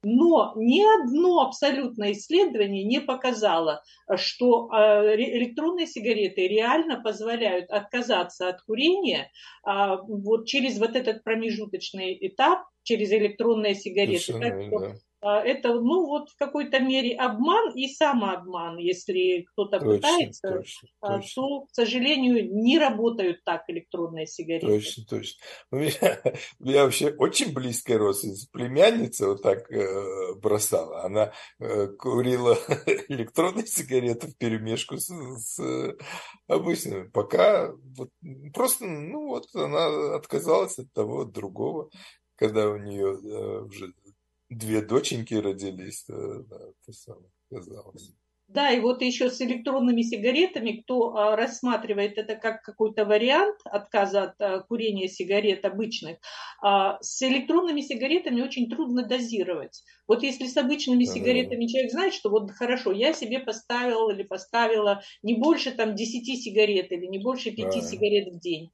Но 0.07 0.53
ни 0.55 0.83
одно 1.01 1.41
абсолютное 1.41 2.12
исследование 2.12 2.83
не 2.83 3.01
показало, 3.01 3.81
что 4.17 4.69
электронные 4.71 5.88
сигареты 5.88 6.47
реально 6.47 7.01
позволяют 7.01 7.71
отказаться 7.71 8.50
от 8.50 8.62
курения 8.62 9.31
а, 9.63 9.97
вот 9.97 10.45
через 10.45 10.77
вот 10.77 10.95
этот 10.95 11.24
промежуточный 11.24 12.15
этап 12.21 12.65
через 12.83 13.12
электронные 13.13 13.74
сигареты. 13.74 14.33
так 14.39 14.62
что, 14.62 14.79
да. 14.79 14.95
А, 15.25 15.39
это, 15.39 15.74
ну, 15.74 16.05
вот 16.05 16.29
в 16.29 16.38
какой-то 16.38 16.79
мере 16.79 17.15
обман 17.15 17.72
и 17.74 17.88
самообман. 17.88 18.77
Если 18.77 19.48
кто-то 19.51 19.79
точно, 19.79 19.96
пытается, 19.96 20.51
точно, 20.51 20.89
а, 21.01 21.17
точно. 21.17 21.41
то, 21.41 21.62
к 21.62 21.70
сожалению, 21.72 22.53
не 22.53 22.77
работают 22.77 23.44
так 23.44 23.63
электронные 23.67 24.27
сигареты. 24.27 24.67
Точно, 24.67 25.03
точно. 25.10 25.44
У 25.72 25.77
меня, 25.77 26.22
у 26.60 26.63
меня 26.63 26.84
вообще 26.84 27.10
очень 27.10 27.55
близкая 27.55 27.98
родственница, 27.98 28.48
племянница 28.51 29.29
вот 29.29 29.41
так 29.41 29.72
э, 29.72 30.36
бросала. 30.36 31.03
Она 31.03 31.34
э, 31.60 31.88
курила 31.88 32.55
электронные 33.08 33.65
сигареты 33.65 34.27
в 34.27 34.38
перемешку 34.38 34.98
с, 34.98 35.08
с 35.08 35.98
обычными. 36.48 37.10
Пока 37.10 37.72
вот, 37.98 38.12
просто, 38.53 38.86
ну 38.86 39.29
вот, 39.29 39.48
она 39.55 40.17
отказалась 40.17 40.77
от 40.77 40.94
того, 40.94 41.22
от 41.22 41.32
другого 41.32 41.89
когда 42.36 42.70
у 42.70 42.77
нее 42.77 43.17
э, 43.17 43.62
уже 43.62 43.94
две 44.57 44.81
доченьки 44.81 45.33
родились, 45.33 46.03
то, 46.03 46.43
да, 46.43 46.57
то 46.85 46.93
самое 46.93 47.31
казалось. 47.50 48.13
Да, 48.47 48.69
и 48.69 48.79
вот 48.79 49.01
еще 49.01 49.31
с 49.31 49.41
электронными 49.41 50.03
сигаретами, 50.03 50.73
кто 50.83 51.15
а, 51.15 51.35
рассматривает 51.35 52.19
это 52.19 52.35
как 52.35 52.61
какой-то 52.61 53.03
вариант 53.03 53.57
отказа 53.65 54.23
от 54.23 54.39
а, 54.39 54.59
курения 54.59 55.07
сигарет 55.07 55.65
обычных, 55.65 56.19
а, 56.61 56.99
с 57.01 57.23
электронными 57.23 57.81
сигаретами 57.81 58.43
очень 58.43 58.69
трудно 58.69 59.03
дозировать. 59.03 59.83
Вот 60.07 60.21
если 60.21 60.45
с 60.45 60.55
обычными 60.57 61.05
сигаретами 61.05 61.65
человек 61.65 61.91
знает, 61.91 62.13
что 62.13 62.29
вот 62.29 62.51
хорошо, 62.51 62.91
я 62.91 63.13
себе 63.13 63.39
поставил 63.39 64.09
или 64.09 64.21
поставила 64.21 65.01
не 65.23 65.33
больше 65.33 65.71
там 65.71 65.95
10 65.95 66.43
сигарет 66.43 66.91
или 66.91 67.07
не 67.07 67.17
больше 67.17 67.49
5 67.49 67.65
да. 67.65 67.81
сигарет 67.81 68.31
в 68.31 68.39
день, 68.39 68.69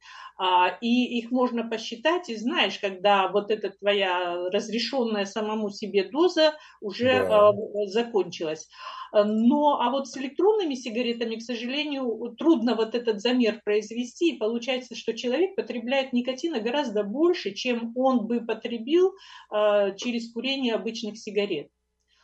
и 0.81 1.17
их 1.19 1.31
можно 1.31 1.63
посчитать, 1.63 2.29
и 2.29 2.35
знаешь, 2.35 2.77
когда 2.79 3.29
вот 3.29 3.51
эта 3.51 3.69
твоя 3.69 4.49
разрешенная 4.49 5.23
самому 5.23 5.69
себе 5.69 6.09
доза 6.09 6.55
уже 6.81 7.25
да. 7.25 7.53
закончилась. 7.85 8.67
Но, 9.13 9.79
а 9.81 9.91
вот 9.91 10.07
с 10.07 10.17
электронными 10.17 10.75
сигаретами, 10.75 11.35
к 11.35 11.41
сожалению, 11.41 12.35
трудно 12.37 12.75
вот 12.75 12.95
этот 12.95 13.19
замер 13.21 13.61
произвести, 13.63 14.31
и 14.31 14.37
получается, 14.37 14.95
что 14.95 15.13
человек 15.13 15.55
потребляет 15.55 16.13
никотина 16.13 16.61
гораздо 16.61 17.03
больше, 17.03 17.51
чем 17.51 17.91
он 17.95 18.27
бы 18.27 18.41
потребил 18.41 19.13
а, 19.49 19.91
через 19.91 20.31
курение 20.31 20.75
обычных 20.75 21.17
сигарет. 21.17 21.67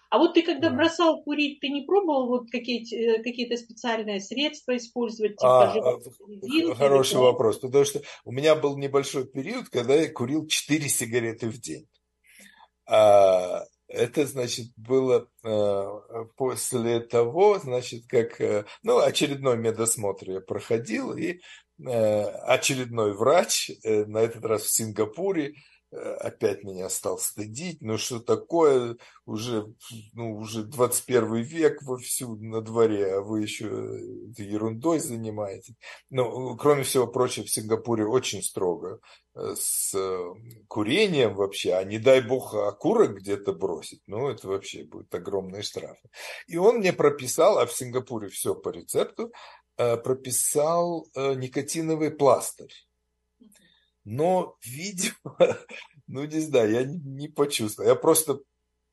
А 0.10 0.20
вот 0.20 0.36
ты 0.36 0.41
когда 0.41 0.70
бросал 0.70 1.22
курить, 1.24 1.60
ты 1.60 1.67
не 1.67 1.82
пробовал 1.82 2.27
вот 2.27 2.50
какие-то, 2.50 2.96
э, 2.96 3.24
какие-то 3.24 3.58
специальные 3.58 4.22
средства 4.22 4.77
использовать? 4.77 5.34
Типа 5.34 5.74
а, 5.74 6.00
резинки, 6.29 6.77
хороший 6.77 7.15
или... 7.15 7.22
вопрос, 7.22 7.60
потому 7.60 7.84
что 7.84 8.01
у 8.24 8.32
меня 8.32 8.56
был 8.56 8.77
небольшой 8.77 9.27
период, 9.27 9.67
когда 9.70 9.96
я 9.96 10.10
курил 10.10 10.48
4 10.48 10.88
сигареты 10.88 11.50
в 11.50 11.60
день. 11.60 11.88
А, 12.86 13.63
это, 13.88 14.25
значит, 14.25 14.67
было 14.75 15.29
э, 15.44 16.25
после 16.36 17.00
того, 17.00 17.60
значит, 17.60 18.06
как, 18.08 18.39
э, 18.41 18.65
ну, 18.84 19.00
очередной 19.00 19.58
медосмотр 19.58 20.29
я 20.29 20.41
проходил, 20.41 21.13
и 21.13 21.39
э, 21.86 22.24
очередной 22.24 23.13
врач, 23.13 23.72
на 23.84 24.20
этот 24.20 24.44
раз 24.46 24.63
в 24.63 24.74
Сингапуре, 24.74 25.53
опять 25.91 26.63
меня 26.63 26.89
стал 26.89 27.17
стыдить, 27.17 27.82
ну 27.82 27.98
что 27.98 28.20
такое, 28.20 28.98
уже, 29.25 29.74
ну, 30.13 30.36
уже 30.36 30.63
21 30.63 31.36
век 31.36 31.82
вовсю 31.82 32.36
на 32.36 32.62
дворе, 32.62 33.15
а 33.15 33.22
вы 33.22 33.41
еще 33.41 33.65
ерундой 34.38 35.00
занимаетесь. 35.00 35.75
Ну, 36.10 36.58
кроме 36.58 36.84
всего 36.84 37.08
прочего, 37.08 37.46
в 37.46 37.50
Сингапуре 37.50 38.06
очень 38.06 38.44
строго 38.44 39.00
э, 39.36 39.56
с 39.58 39.94
э, 39.96 40.34
курением 40.67 41.36
вообще, 41.36 41.74
а 41.74 41.84
не 41.86 42.00
дай 42.00 42.22
бог 42.22 42.53
окурок 42.53 43.17
где-то 43.17 43.53
бросить, 43.53 44.01
ну, 44.08 44.27
это 44.29 44.48
вообще 44.48 44.84
будет 44.84 45.13
огромные 45.15 45.62
штрафы. 45.62 46.10
И 46.48 46.58
он 46.58 46.77
мне 46.77 46.91
прописал, 46.91 47.60
а 47.60 47.65
в 47.65 47.72
Сингапуре 47.72 48.27
все 48.27 48.56
по 48.56 48.70
рецепту, 48.70 49.32
прописал 49.75 51.08
никотиновый 51.15 52.10
пластырь 52.10 52.74
но, 54.09 54.57
видимо, 54.63 55.57
ну 56.07 56.23
не 56.23 56.39
знаю, 56.39 56.71
я 56.71 56.83
не, 56.85 56.97
не 56.97 57.27
почувствовал. 57.27 57.89
Я 57.89 57.95
просто 57.95 58.39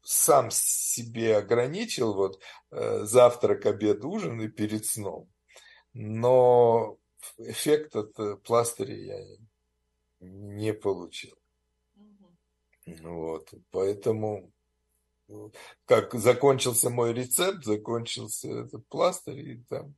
сам 0.02 0.50
себе 0.50 1.36
ограничил 1.36 2.14
вот 2.14 2.40
э, 2.72 3.04
завтрак, 3.04 3.64
обед, 3.64 4.04
ужин 4.04 4.40
и 4.40 4.48
перед 4.48 4.86
сном. 4.86 5.30
Но 5.92 6.98
эффект 7.38 7.94
от 7.94 8.18
э, 8.18 8.36
пластыря 8.38 8.96
я 8.96 9.24
не 10.18 10.74
получил. 10.74 11.36
Вот, 12.86 13.54
поэтому 13.70 14.52
ну, 15.28 15.52
как 15.86 16.12
закончился 16.14 16.90
мой 16.90 17.14
рецепт, 17.14 17.64
закончился 17.64 18.50
этот 18.50 18.86
пластырь, 18.88 19.38
и 19.38 19.62
там 19.68 19.94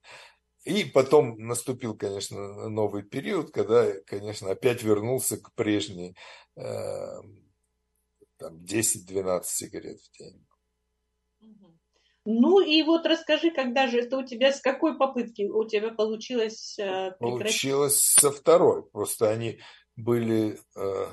и 0.66 0.85
потом 0.85 1.38
наступил, 1.38 1.96
конечно, 1.96 2.68
новый 2.68 3.04
период, 3.04 3.52
когда, 3.52 3.92
конечно, 4.04 4.50
опять 4.50 4.82
вернулся 4.82 5.37
к 5.37 5.54
прежней 5.54 6.16
э, 6.56 7.20
там, 8.37 8.56
10-12 8.64 9.42
сигарет 9.44 10.00
в 10.00 10.18
день. 10.18 10.44
Ну 12.25 12.58
и 12.58 12.82
вот 12.82 13.06
расскажи, 13.06 13.52
когда 13.52 13.87
же 13.87 14.00
это 14.00 14.18
у 14.18 14.26
тебя, 14.26 14.52
с 14.52 14.61
какой 14.61 14.99
попытки 14.99 15.44
у 15.44 15.62
тебя 15.68 15.90
получилось 15.90 16.76
э, 16.80 17.12
прекратить? 17.12 17.20
Получилось 17.20 18.00
со 18.00 18.32
второй. 18.32 18.82
Просто 18.90 19.30
они 19.30 19.61
были 19.94 20.58
э, 20.75 21.06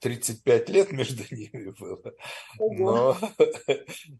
35 0.00 0.68
лет 0.70 0.92
между 0.92 1.22
ними 1.30 1.74
было, 1.78 2.14
но, 2.58 3.16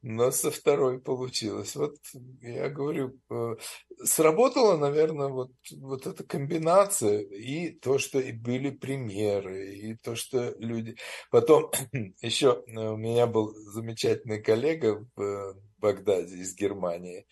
но 0.02 0.30
со 0.30 0.50
второй 0.50 1.00
получилось. 1.00 1.75
Вот 1.75 1.96
я 2.42 2.68
говорю, 2.68 3.18
э, 3.30 3.56
сработала, 4.04 4.76
наверное, 4.76 5.28
вот, 5.28 5.52
вот 5.72 6.06
эта 6.06 6.22
комбинация 6.25 7.20
и 7.20 7.70
то, 7.70 7.99
что 7.99 8.20
и 8.20 8.32
были 8.32 8.70
примеры, 8.70 9.75
и 9.75 9.94
то, 9.96 10.14
что 10.14 10.54
люди... 10.58 10.96
Потом 11.30 11.70
еще 12.20 12.62
у 12.66 12.96
меня 12.96 13.26
был 13.26 13.54
замечательный 13.54 14.42
коллега 14.42 15.06
в 15.16 15.56
Багдаде 15.78 16.37
из 16.37 16.54
Германии, 16.54 17.26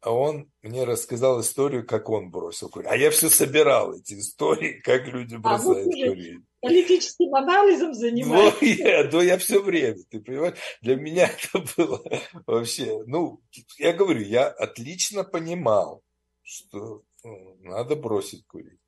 а 0.00 0.12
он 0.12 0.48
мне 0.62 0.84
рассказал 0.84 1.40
историю, 1.40 1.84
как 1.84 2.08
он 2.08 2.30
бросил 2.30 2.68
курить. 2.68 2.88
А 2.88 2.96
я 2.96 3.10
все 3.10 3.28
собирал 3.28 3.94
эти 3.94 4.14
истории, 4.14 4.80
как 4.84 5.08
люди 5.08 5.34
бросают 5.34 5.88
а, 5.88 6.08
курить 6.08 6.47
политическим 6.60 7.34
анализом 7.34 7.94
занимаешься. 7.94 8.58
Ну, 8.60 8.66
я, 8.66 9.10
ну, 9.10 9.20
я 9.20 9.38
все 9.38 9.62
время, 9.62 9.98
ты 10.10 10.20
понимаешь, 10.20 10.58
для 10.82 10.96
меня 10.96 11.30
это 11.52 11.64
было 11.76 12.02
вообще, 12.46 13.02
ну, 13.06 13.40
я 13.78 13.92
говорю, 13.92 14.20
я 14.20 14.48
отлично 14.48 15.24
понимал, 15.24 16.02
что 16.42 17.02
ну, 17.24 17.56
надо 17.62 17.96
бросить 17.96 18.46
курить. 18.46 18.78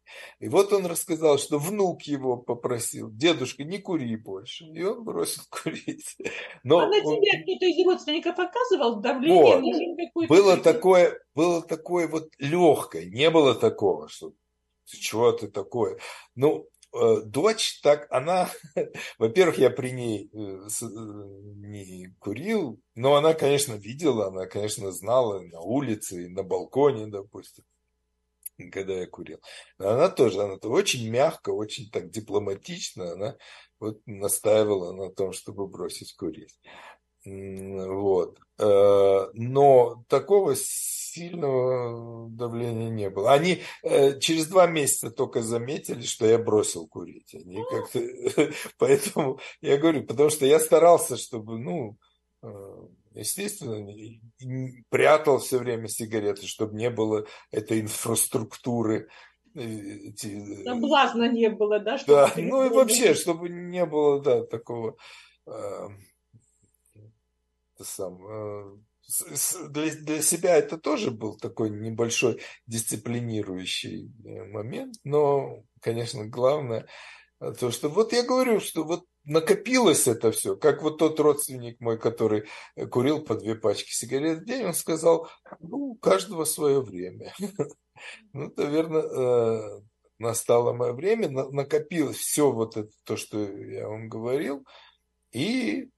И 0.41 0.49
вот 0.49 0.73
он 0.73 0.87
рассказал, 0.87 1.39
что 1.39 1.59
внук 1.59 2.03
его 2.03 2.37
попросил, 2.37 3.11
дедушка, 3.11 3.65
не 3.65 3.79
кури 3.79 4.17
больше. 4.17 4.65
И 4.65 4.83
он 4.83 5.05
бросил 5.05 5.43
курить. 5.51 6.17
Но 6.63 6.81
а 6.81 6.87
на 6.87 6.97
он... 6.97 7.21
тебе 7.21 7.43
кто-то 7.43 7.67
из 7.67 7.87
родственников 7.87 8.37
показывал 8.37 9.01
давление? 9.01 10.09
Вот. 10.15 10.29
Было 10.29 10.57
такое, 10.57 11.19
было 11.35 11.63
такое 11.63 12.09
вот 12.09 12.31
легкое, 12.39 13.05
не 13.07 13.31
было 13.31 13.55
такого, 13.55 14.09
что 14.09 14.33
чего 14.87 15.33
ты 15.33 15.49
такое. 15.49 15.99
Ну, 16.35 16.69
дочь, 16.93 17.81
так 17.83 18.07
она, 18.11 18.51
во-первых, 19.19 19.59
я 19.59 19.71
при 19.71 19.91
ней 19.91 20.31
э, 20.33 20.39
э, 20.39 20.85
не 20.85 22.15
курил, 22.19 22.81
но 22.95 23.15
она, 23.15 23.35
конечно, 23.35 23.75
видела, 23.75 24.29
она, 24.29 24.47
конечно, 24.47 24.91
знала 24.91 25.41
на 25.41 25.61
улице, 25.61 26.29
на 26.29 26.43
балконе, 26.43 27.07
допустим, 27.07 27.65
когда 28.73 28.95
я 28.95 29.07
курил. 29.07 29.41
Но 29.79 29.91
она 29.91 30.09
тоже, 30.09 30.43
она 30.43 30.55
-то 30.55 30.69
очень 30.69 31.09
мягко, 31.09 31.51
очень 31.51 31.91
так 31.91 32.11
дипломатично, 32.11 33.13
она 33.13 33.37
вот 33.79 34.01
настаивала 34.07 34.93
на 34.93 35.11
том, 35.13 35.33
чтобы 35.33 35.69
бросить 35.69 36.15
курить. 36.17 36.61
Вот. 37.25 38.39
Но 38.59 40.05
такого 40.09 40.55
сильного 41.11 42.29
давления 42.31 42.89
не 42.91 43.11
было. 43.11 43.33
Они 43.33 43.63
э, 43.83 44.19
через 44.21 44.47
два 44.47 44.67
месяца 44.67 45.11
только 45.11 45.43
заметили, 45.43 46.03
что 46.03 46.27
я 46.27 46.39
бросил 46.39 46.87
курить. 46.87 47.35
Они 47.35 47.63
как-то... 47.71 48.53
Поэтому 48.79 49.41
я 49.61 49.77
говорю, 49.77 50.05
потому 50.05 50.31
что 50.31 50.47
я 50.47 50.61
старался, 50.61 51.17
чтобы, 51.17 51.59
ну, 51.59 51.97
э, 52.43 52.87
естественно, 53.15 53.93
прятал 54.89 55.39
все 55.39 55.59
время 55.59 55.89
сигареты, 55.89 56.47
чтобы 56.47 56.77
не 56.77 56.91
было 56.91 57.27
этой 57.51 57.81
инфраструктуры. 57.81 59.09
Э, 59.55 59.63
эти... 59.63 60.65
Соблазна 60.65 61.29
не 61.29 61.51
было, 61.51 61.81
да? 61.81 61.99
Да, 62.07 62.33
ну 62.37 62.67
и 62.67 62.69
вообще, 62.69 63.15
чтобы 63.15 63.49
не 63.49 63.85
было, 63.85 64.21
да, 64.21 64.45
такого... 64.45 64.97
Э, 65.47 65.89
сам, 67.83 68.21
э, 68.27 68.77
для, 69.69 69.95
для 69.95 70.23
себя 70.23 70.57
это 70.57 70.79
тоже 70.79 71.11
был 71.11 71.37
такой 71.37 71.71
небольшой 71.71 72.41
дисциплинирующий 72.67 74.13
э, 74.25 74.45
момент, 74.45 74.97
но, 75.05 75.65
конечно, 75.81 76.27
главное 76.27 76.87
э, 77.41 77.53
то, 77.53 77.71
что 77.71 77.89
вот 77.89 78.13
я 78.13 78.23
говорю, 78.23 78.61
что 78.61 78.85
вот 78.85 79.05
накопилось 79.25 80.07
это 80.07 80.33
все, 80.33 80.57
как 80.57 80.83
вот 80.83 80.99
тот 80.99 81.19
родственник 81.21 81.81
мой, 81.81 81.99
который 81.99 82.45
э, 82.77 82.87
курил 82.87 83.23
по 83.23 83.35
две 83.35 83.55
пачки 83.55 83.93
сигарет 83.93 84.41
в 84.41 84.45
день, 84.45 84.65
он 84.65 84.75
сказал, 84.75 85.29
ну, 85.61 85.91
у 85.91 85.95
каждого 85.97 86.45
свое 86.45 86.81
время. 86.81 87.35
Ну, 88.33 88.51
наверное, 88.57 89.83
настало 90.19 90.73
мое 90.73 90.95
время, 90.95 91.29
накопилось 91.29 92.17
все 92.17 92.51
вот 92.51 92.79
это, 92.79 92.89
то, 93.05 93.19
что 93.19 93.39
я 93.39 93.89
вам 93.89 94.09
говорил, 94.09 94.65
и 95.33 95.91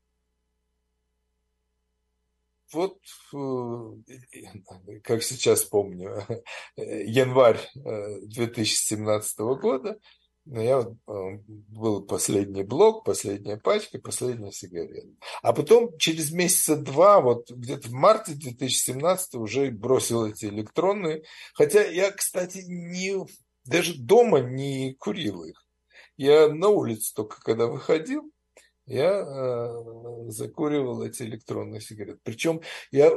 вот, 2.73 2.99
э, 3.35 4.99
как 5.03 5.23
сейчас 5.23 5.65
помню, 5.65 6.27
январь 6.77 7.61
2017 7.75 9.39
э, 9.39 9.43
года, 9.61 9.99
я 10.45 10.81
э, 10.81 11.13
был 11.47 12.05
последний 12.05 12.65
блок, 12.65 13.05
последняя 13.05 13.57
пачка, 13.57 14.01
последняя 14.01 14.51
сигарета. 14.51 15.09
А 15.43 15.53
потом 15.53 15.97
через 15.99 16.33
месяца 16.33 16.77
два, 16.77 17.21
вот 17.21 17.49
где-то 17.51 17.89
в 17.89 17.93
марте 17.93 18.33
2017 18.33 19.35
уже 19.37 19.71
бросил 19.71 20.27
эти 20.27 20.47
электронные. 20.47 21.23
Хотя 21.55 21.85
я, 21.85 22.11
кстати, 22.11 22.59
не, 22.67 23.25
даже 23.65 23.97
дома 23.97 24.41
не 24.41 24.95
курил 24.95 25.45
их. 25.45 25.65
Я 26.17 26.49
на 26.49 26.69
улице 26.69 27.15
только 27.15 27.41
когда 27.41 27.67
выходил, 27.67 28.32
я 28.93 29.11
э, 29.11 30.31
закуривал 30.31 31.03
эти 31.03 31.23
электронные 31.23 31.81
сигареты. 31.81 32.21
Причем 32.23 32.61
я 32.91 33.11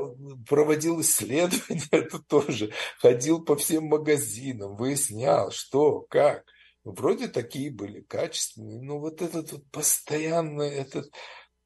проводил 0.48 1.02
исследования, 1.02 1.84
это 1.92 2.20
тоже, 2.20 2.72
ходил 3.00 3.44
по 3.44 3.58
всем 3.58 3.86
магазинам, 3.86 4.76
выяснял, 4.76 5.52
что, 5.52 6.02
как. 6.10 6.46
Вроде 6.86 7.28
такие 7.28 7.72
были 7.72 8.02
качественные, 8.02 8.80
но 8.80 9.00
вот 9.00 9.22
этот 9.22 9.52
вот 9.52 9.66
постоянный 9.72 10.70
этот 10.70 11.12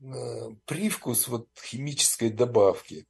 э, 0.02 0.06
привкус 0.65 1.28
вот 1.28 1.48
химической 1.62 2.30
добавки, 2.30 3.06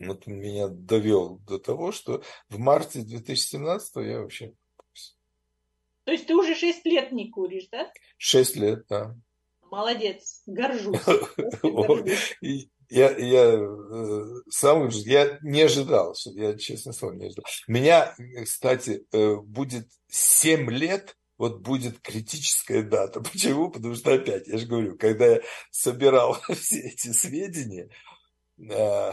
вот 0.00 0.26
меня 0.26 0.68
довел 0.68 1.38
до 1.38 1.58
того, 1.58 1.92
что 1.92 2.22
в 2.48 2.58
марте 2.58 3.00
2017 3.00 3.96
я 3.96 4.20
вообще... 4.20 4.52
То 6.04 6.12
есть 6.12 6.26
ты 6.26 6.34
уже 6.34 6.54
6 6.54 6.84
лет 6.86 7.12
не 7.12 7.30
куришь, 7.30 7.68
да? 7.70 7.90
6 8.18 8.56
лет, 8.56 8.86
да. 8.88 9.16
Молодец, 9.70 10.42
горжусь. 10.46 11.00
Я, 12.90 13.10
я 13.10 13.54
э, 13.54 14.24
сам 14.48 14.88
я 14.88 15.38
не 15.42 15.60
ожидал, 15.60 16.14
что 16.14 16.30
я, 16.30 16.56
честно 16.56 16.94
слово, 16.94 17.12
не 17.12 17.26
ожидал. 17.26 17.44
Меня, 17.66 18.14
кстати, 18.42 19.06
э, 19.12 19.36
будет 19.36 19.88
7 20.08 20.70
лет, 20.70 21.14
вот 21.36 21.60
будет 21.60 22.00
критическая 22.00 22.82
дата. 22.82 23.20
Почему? 23.32 23.70
Потому 23.70 23.94
что 23.94 24.14
опять, 24.14 24.48
я 24.48 24.56
же 24.56 24.66
говорю, 24.66 24.96
когда 24.96 25.26
я 25.26 25.40
собирал 25.70 26.38
все 26.54 26.80
эти 26.80 27.12
сведения, 27.12 27.90
э, 28.58 29.12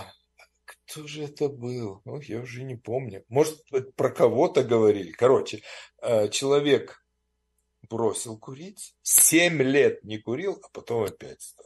кто 0.63 1.05
же 1.05 1.23
это 1.23 1.49
был? 1.49 2.01
Ну, 2.05 2.21
я 2.21 2.39
уже 2.39 2.63
не 2.63 2.75
помню. 2.75 3.25
Может, 3.27 3.59
про 3.97 4.09
кого-то 4.09 4.63
говорили. 4.63 5.11
Короче, 5.11 5.63
человек 6.31 7.04
бросил 7.89 8.37
курить, 8.37 8.93
7 9.01 9.61
лет 9.61 10.03
не 10.03 10.17
курил, 10.17 10.59
а 10.63 10.67
потом 10.73 11.03
опять 11.03 11.41
стал. 11.41 11.65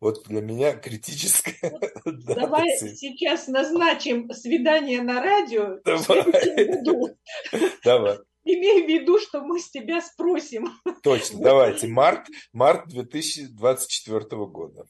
Вот 0.00 0.24
для 0.28 0.40
меня 0.40 0.74
критическая 0.76 1.56
Давай 2.04 2.68
сейчас 2.78 3.48
назначим 3.48 4.30
свидание 4.32 5.02
на 5.02 5.20
радио 5.20 5.80
Давай. 5.84 6.24
Давай. 7.84 8.18
Имей 8.44 8.86
в 8.86 8.88
виду, 8.88 9.18
что 9.18 9.42
мы 9.42 9.60
с 9.60 9.70
тебя 9.70 10.00
спросим. 10.00 10.68
Точно, 11.02 11.38
давайте. 11.40 11.86
Март, 11.86 12.28
март 12.52 12.88
2024 12.88 14.20
года. 14.46 14.86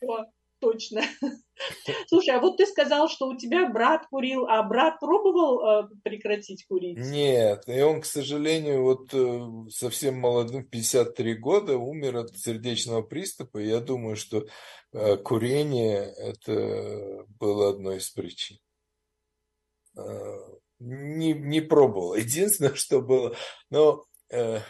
Точно. 0.60 1.02
Слушай, 2.08 2.36
а 2.36 2.40
вот 2.40 2.56
ты 2.56 2.66
сказал, 2.66 3.08
что 3.08 3.28
у 3.28 3.36
тебя 3.36 3.68
брат 3.68 4.06
курил, 4.10 4.46
а 4.46 4.62
брат 4.62 4.98
пробовал 4.98 5.60
э, 5.60 5.88
прекратить 6.02 6.66
курить? 6.66 6.98
Нет, 6.98 7.64
и 7.68 7.80
он, 7.80 8.00
к 8.00 8.04
сожалению, 8.04 8.82
вот 8.82 9.12
э, 9.12 9.70
совсем 9.70 10.18
молодым, 10.18 10.64
53 10.64 11.34
года, 11.34 11.76
умер 11.76 12.16
от 12.16 12.36
сердечного 12.36 13.02
приступа. 13.02 13.58
Я 13.58 13.80
думаю, 13.80 14.16
что 14.16 14.46
э, 14.92 15.16
курение 15.18 16.12
это 16.16 17.24
было 17.38 17.70
одной 17.70 17.98
из 17.98 18.10
причин. 18.10 18.58
Э, 19.96 20.38
не, 20.80 21.32
не 21.34 21.60
пробовал. 21.60 22.14
Единственное, 22.16 22.74
что 22.74 23.00
было, 23.00 23.36
но 23.70 24.04
э, 24.30 24.60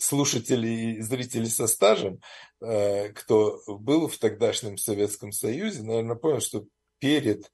слушатели 0.00 0.68
и 0.68 1.00
зрители 1.00 1.46
со 1.46 1.66
стажем, 1.66 2.20
э, 2.60 3.10
кто 3.10 3.60
был 3.66 4.08
в 4.08 4.18
тогдашнем 4.18 4.76
Советском 4.76 5.32
Союзе, 5.32 5.82
наверное, 5.82 6.16
понял, 6.16 6.40
что 6.40 6.64
перед 6.98 7.50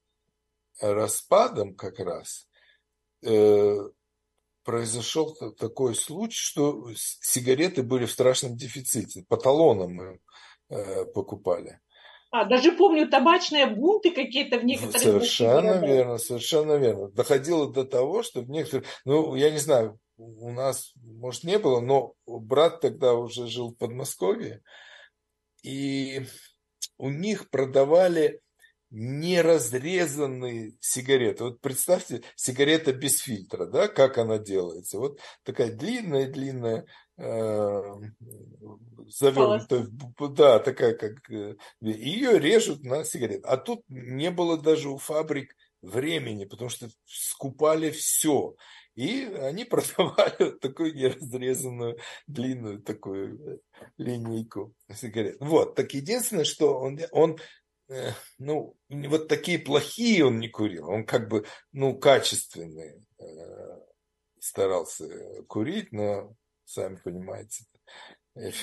распадом 0.81 1.75
как 1.75 1.99
раз 1.99 2.47
э, 3.25 3.77
произошел 4.63 5.35
такой 5.57 5.95
случай, 5.95 6.37
что 6.37 6.89
сигареты 6.95 7.83
были 7.83 8.05
в 8.05 8.11
страшном 8.11 8.55
дефиците. 8.55 9.25
По 9.27 9.37
талонам 9.37 9.93
мы 9.93 10.19
э, 10.69 11.05
покупали. 11.05 11.79
А, 12.31 12.45
даже 12.45 12.73
помню 12.73 13.09
табачные 13.09 13.65
бунты 13.65 14.11
какие-то 14.11 14.59
в 14.59 14.63
некоторых... 14.63 15.01
Совершенно 15.01 15.83
верно, 15.83 16.17
совершенно 16.19 16.73
верно. 16.73 17.09
Доходило 17.09 17.71
до 17.71 17.83
того, 17.83 18.21
что 18.21 18.41
в 18.41 18.49
некоторых... 18.49 18.85
Ну, 19.05 19.33
я 19.33 19.49
не 19.49 19.57
знаю, 19.57 19.99
у 20.19 20.51
нас, 20.51 20.91
может, 20.95 21.43
не 21.43 21.57
было, 21.57 21.79
но 21.79 22.13
брат 22.25 22.81
тогда 22.81 23.13
уже 23.13 23.47
жил 23.47 23.69
в 23.69 23.75
Подмосковье, 23.75 24.61
и 25.63 26.25
у 26.97 27.09
них 27.09 27.49
продавали 27.49 28.41
неразрезанные 28.91 30.73
сигареты. 30.79 31.43
Вот 31.43 31.61
представьте, 31.61 32.23
сигарета 32.35 32.91
без 32.91 33.19
фильтра, 33.19 33.65
да, 33.65 33.87
как 33.87 34.17
она 34.17 34.39
делается. 34.39 34.97
Вот 34.97 35.19
такая 35.43 35.71
длинная-длинная, 35.71 36.85
э, 37.17 37.81
завернутая, 39.07 39.87
да, 40.31 40.59
такая 40.59 40.95
как... 40.95 41.29
Э, 41.29 41.55
ее 41.81 42.39
режут 42.39 42.83
на 42.83 43.03
сигарету. 43.03 43.47
А 43.47 43.57
тут 43.57 43.83
не 43.89 44.31
было 44.31 44.57
даже 44.57 44.89
у 44.89 44.97
фабрик 44.97 45.55
времени, 45.81 46.45
потому 46.45 46.69
что 46.69 46.89
скупали 47.05 47.91
все. 47.91 48.55
И 48.99 49.23
они 49.25 49.63
продавали 49.63 50.51
такую 50.61 50.93
неразрезанную 50.93 51.97
длинную 52.27 52.81
такую 52.81 53.39
э, 53.39 53.57
линейку 53.97 54.75
сигарет. 54.93 55.37
Вот, 55.39 55.75
так 55.75 55.93
единственное, 55.93 56.43
что 56.43 56.77
он, 56.77 56.99
он 57.11 57.37
Э, 57.89 58.11
ну, 58.37 58.77
вот 58.89 59.27
такие 59.27 59.57
плохие 59.59 60.23
он 60.25 60.39
не 60.39 60.47
курил, 60.47 60.89
он 60.89 61.05
как 61.05 61.27
бы, 61.27 61.45
ну, 61.71 61.97
качественные 61.97 63.03
э, 63.17 63.23
старался 64.39 65.07
курить, 65.47 65.91
но, 65.91 66.35
сами 66.65 66.97
понимаете, 66.97 67.65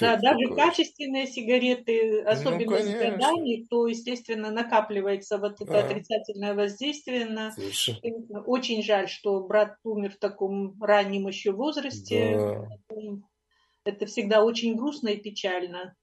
да, 0.01 0.17
даже 0.17 0.49
такой. 0.49 0.57
качественные 0.57 1.27
сигареты, 1.27 2.23
ну, 2.23 2.31
особенно 2.31 2.71
ну, 2.71 2.79
с 2.79 2.95
годами, 2.95 3.67
то, 3.69 3.87
естественно, 3.87 4.51
накапливается 4.51 5.39
вот 5.39 5.61
это 5.61 5.81
а. 5.81 5.85
отрицательное 5.85 6.55
воздействие 6.55 7.27
на... 7.27 7.53
Совершенно. 7.53 8.43
Очень 8.47 8.83
жаль, 8.83 9.09
что 9.09 9.41
брат 9.47 9.77
умер 9.85 10.13
в 10.13 10.19
таком 10.19 10.81
раннем 10.83 11.29
еще 11.29 11.53
возрасте. 11.53 12.37
Да. 12.37 12.69
Это 13.85 14.07
всегда 14.07 14.43
очень 14.45 14.77
грустно 14.77 15.09
и 15.09 15.21
печально. 15.21 15.95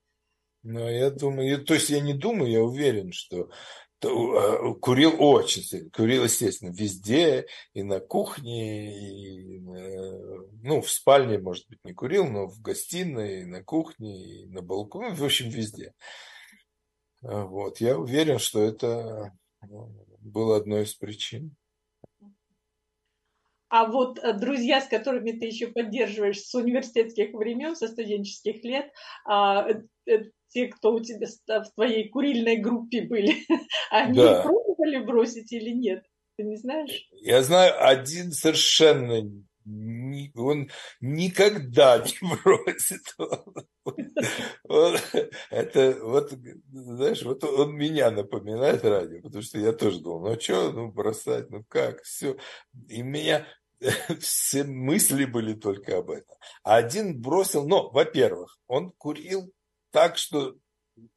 Ну, 0.63 0.87
я 0.87 1.11
думаю, 1.11 1.63
то 1.65 1.73
есть 1.73 1.89
я 1.89 1.99
не 1.99 2.13
думаю, 2.13 2.49
я 2.49 2.61
уверен, 2.63 3.11
что 3.11 3.49
курил 4.81 5.15
очень 5.19 5.63
сильно. 5.63 5.89
Курил, 5.89 6.23
естественно, 6.23 6.71
везде, 6.71 7.47
и 7.73 7.83
на 7.83 7.99
кухне, 7.99 8.97
и 8.97 9.59
ну, 9.59 10.81
в 10.81 10.89
спальне, 10.89 11.39
может 11.39 11.67
быть, 11.69 11.79
не 11.83 11.93
курил, 11.93 12.25
но 12.25 12.47
в 12.47 12.61
гостиной, 12.61 13.41
и 13.41 13.45
на 13.45 13.63
кухне, 13.63 14.43
и 14.43 14.45
на 14.47 14.61
балконе, 14.61 15.15
в 15.15 15.23
общем, 15.23 15.49
везде. 15.49 15.93
Вот, 17.21 17.79
я 17.79 17.97
уверен, 17.97 18.39
что 18.39 18.61
это 18.61 19.33
ну, 19.61 20.05
было 20.19 20.57
одной 20.57 20.83
из 20.83 20.93
причин. 20.93 21.55
А 23.69 23.87
вот 23.87 24.19
э, 24.19 24.33
друзья, 24.33 24.81
с 24.81 24.87
которыми 24.87 25.31
ты 25.31 25.47
еще 25.47 25.65
поддерживаешь 25.65 26.41
с 26.41 26.53
университетских 26.53 27.33
времен, 27.33 27.75
со 27.75 27.87
студенческих 27.87 28.63
лет, 28.63 28.91
а, 29.25 29.67
э, 30.05 30.25
те, 30.53 30.67
кто 30.67 30.93
у 30.93 30.99
тебя 30.99 31.27
в 31.47 31.73
твоей 31.73 32.09
курильной 32.09 32.57
группе 32.57 33.01
были, 33.01 33.45
они 33.91 34.17
да. 34.17 34.43
пробовали 34.43 34.99
бросить 34.99 35.51
или 35.51 35.71
нет? 35.71 36.03
Ты 36.37 36.43
не 36.43 36.57
знаешь? 36.57 37.07
Я 37.11 37.43
знаю 37.43 37.73
один 37.85 38.31
совершенно 38.31 39.23
он 40.35 40.69
никогда 40.99 41.99
не 41.99 42.35
бросит. 42.43 43.01
Он, 44.65 44.97
это 45.49 45.97
вот, 46.01 46.33
знаешь, 46.71 47.23
вот 47.23 47.43
он 47.43 47.75
меня 47.75 48.11
напоминает 48.11 48.83
радио, 48.83 49.21
потому 49.21 49.41
что 49.41 49.59
я 49.59 49.73
тоже 49.73 49.99
думал, 49.99 50.31
ну 50.31 50.39
что, 50.39 50.71
ну 50.71 50.91
бросать, 50.91 51.49
ну 51.49 51.63
как, 51.67 52.03
все. 52.03 52.37
И 52.89 53.01
меня 53.01 53.47
все 54.19 54.63
мысли 54.63 55.25
были 55.25 55.53
только 55.53 55.97
об 55.97 56.11
этом. 56.11 56.35
А 56.63 56.77
один 56.77 57.21
бросил, 57.21 57.67
но, 57.67 57.89
во-первых, 57.89 58.57
он 58.67 58.91
курил 58.91 59.51
так, 59.93 60.17
что 60.17 60.55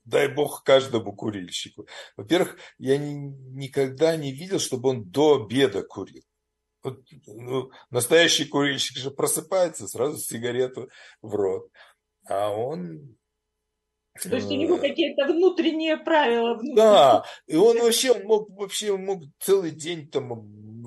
дай 0.05 0.29
бог 0.29 0.63
каждому 0.63 1.15
курильщику. 1.15 1.87
Во-первых, 2.17 2.57
я 2.79 2.99
ни, 2.99 3.15
никогда 3.55 4.17
не 4.17 4.33
видел, 4.33 4.59
чтобы 4.59 4.91
он 4.91 5.11
до 5.11 5.43
обеда 5.43 5.83
курил. 5.83 6.23
Вот, 6.83 7.01
ну, 7.27 7.71
настоящий 7.91 8.45
курильщик 8.45 8.99
же 8.99 9.11
просыпается, 9.11 9.89
сразу 9.89 10.19
сигарету 10.19 10.89
в 11.21 11.35
рот. 11.35 11.69
А 12.29 12.51
он 12.51 13.17
то 14.23 14.37
есть 14.37 14.51
у 14.51 14.55
него 14.55 14.77
э, 14.77 14.81
какие-то 14.81 15.27
внутренние 15.27 15.99
правила. 15.99 16.55
Внутренние. 16.55 16.77
Да, 16.77 17.25
и 17.47 17.57
он 17.57 17.79
вообще 17.79 18.13
он 18.13 18.23
мог 18.25 18.51
вообще 18.51 18.97
мог 18.97 19.25
целый 19.41 19.73
день 19.73 20.09
там 20.09 20.33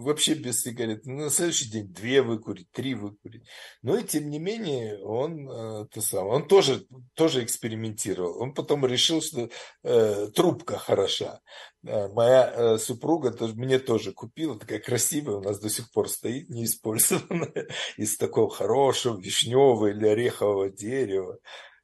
вообще 0.01 0.33
без 0.33 0.61
сигарет. 0.61 1.05
На 1.05 1.29
следующий 1.29 1.69
день 1.69 1.87
две 1.87 2.21
выкурить, 2.21 2.71
три 2.71 2.95
выкурить. 2.95 3.47
Но 3.81 3.97
и 3.97 4.03
тем 4.03 4.29
не 4.29 4.39
менее 4.39 5.03
он, 5.03 5.49
э, 5.49 5.87
то 5.87 6.01
сам, 6.01 6.27
он 6.27 6.47
тоже, 6.47 6.85
тоже 7.13 7.43
экспериментировал. 7.43 8.41
Он 8.41 8.53
потом 8.53 8.85
решил, 8.85 9.21
что 9.21 9.49
э, 9.83 10.27
трубка 10.33 10.77
хороша. 10.77 11.41
Э, 11.85 12.07
моя 12.09 12.51
э, 12.51 12.77
супруга 12.77 13.31
тоже, 13.31 13.55
мне 13.55 13.79
тоже 13.79 14.11
купила, 14.11 14.57
такая 14.57 14.79
красивая, 14.79 15.37
у 15.37 15.41
нас 15.41 15.59
до 15.59 15.69
сих 15.69 15.91
пор 15.91 16.09
стоит, 16.09 16.49
неиспользованная, 16.49 17.67
из 17.97 18.17
такого 18.17 18.49
хорошего 18.49 19.19
вишневого 19.19 19.87
или 19.87 20.07
орехового 20.07 20.69
дерева. 20.69 21.37